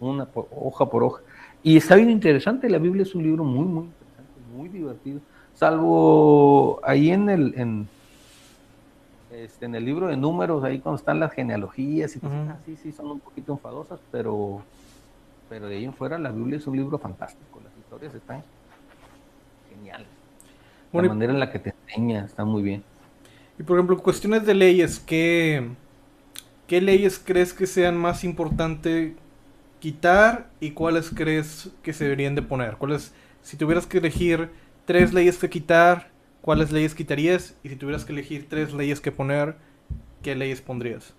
una 0.00 0.28
hoja 0.34 0.86
por 0.86 1.02
hoja. 1.02 1.22
Y 1.62 1.76
está 1.76 1.96
bien 1.96 2.10
interesante, 2.10 2.68
la 2.70 2.78
Biblia 2.78 3.02
es 3.02 3.14
un 3.14 3.22
libro 3.22 3.44
muy, 3.44 3.64
muy 3.64 3.84
interesante, 3.84 4.40
muy 4.54 4.68
divertido. 4.68 5.20
Salvo 5.54 6.80
ahí 6.84 7.10
en 7.10 7.28
el, 7.28 7.54
en, 7.56 7.88
este, 9.30 9.66
en 9.66 9.74
el 9.74 9.84
libro 9.84 10.06
de 10.06 10.16
números, 10.16 10.62
ahí 10.64 10.78
cuando 10.78 10.98
están 10.98 11.18
las 11.18 11.32
genealogías 11.32 12.14
y 12.16 12.20
cosas 12.20 12.50
así, 12.60 12.76
sí, 12.76 12.92
son 12.92 13.10
un 13.10 13.20
poquito 13.20 13.52
enfadosas, 13.52 13.98
pero, 14.12 14.62
pero 15.48 15.66
de 15.66 15.76
ahí 15.76 15.84
en 15.84 15.94
fuera 15.94 16.18
la 16.18 16.30
Biblia 16.30 16.58
es 16.58 16.66
un 16.66 16.76
libro 16.76 16.98
fantástico, 16.98 17.60
las 17.64 17.76
historias 17.76 18.14
están 18.14 18.42
geniales. 19.70 20.25
La 20.92 21.02
manera 21.02 21.32
en 21.32 21.40
la 21.40 21.50
que 21.50 21.58
te 21.58 21.74
enseña 21.86 22.24
está 22.24 22.44
muy 22.44 22.62
bien. 22.62 22.82
Y 23.58 23.62
por 23.62 23.76
ejemplo, 23.76 23.98
cuestiones 23.98 24.44
de 24.44 24.54
leyes, 24.54 25.00
¿qué, 25.00 25.68
qué 26.66 26.80
leyes 26.80 27.20
crees 27.22 27.52
que 27.52 27.66
sean 27.66 27.96
más 27.96 28.24
importantes 28.24 29.12
quitar 29.80 30.48
y 30.60 30.72
cuáles 30.72 31.10
crees 31.10 31.70
que 31.82 31.92
se 31.92 32.04
deberían 32.04 32.34
de 32.34 32.42
poner? 32.42 32.76
¿Cuáles, 32.76 33.14
si 33.42 33.56
tuvieras 33.56 33.86
que 33.86 33.98
elegir 33.98 34.50
tres 34.84 35.14
leyes 35.14 35.38
que 35.38 35.48
quitar, 35.48 36.10
¿cuáles 36.42 36.72
leyes 36.72 36.94
quitarías? 36.94 37.56
Y 37.62 37.70
si 37.70 37.76
tuvieras 37.76 38.04
que 38.04 38.12
elegir 38.12 38.48
tres 38.48 38.72
leyes 38.74 39.00
que 39.00 39.12
poner, 39.12 39.56
¿qué 40.22 40.34
leyes 40.34 40.60
pondrías? 40.60 41.14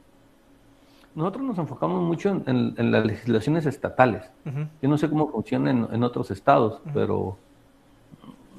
Nosotros 1.16 1.44
nos 1.46 1.58
enfocamos 1.58 2.04
mucho 2.04 2.44
en, 2.46 2.92
las 2.92 3.04
legislaciones 3.04 3.66
estatales. 3.66 4.30
Yo 4.82 4.88
no 4.88 5.00
sé 5.00 5.10
cómo 5.10 5.32
funciona 5.32 5.72
en, 5.72 6.04
otros 6.04 6.30
estados, 6.30 6.80
pero 6.94 7.40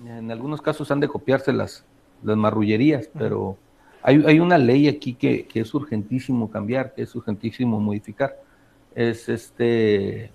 en 0.07 0.31
algunos 0.31 0.61
casos 0.63 0.91
han 0.91 1.01
de 1.01 1.09
copiarse 1.09 1.53
las, 1.53 1.85
las 2.23 2.37
marrullerías, 2.37 3.11
pero 3.17 3.57
hay, 4.03 4.23
hay, 4.27 4.41
una 4.41 4.59
ley 4.59 4.89
aquí 4.89 5.15
que, 5.15 5.47
que, 5.47 5.61
es 5.61 5.75
urgentísimo 5.75 6.51
cambiar, 6.51 6.95
que 6.95 7.03
es 7.03 7.15
urgentísimo 7.15 7.81
modificar. 7.81 8.37
Es 8.95 9.29
este 9.29 10.31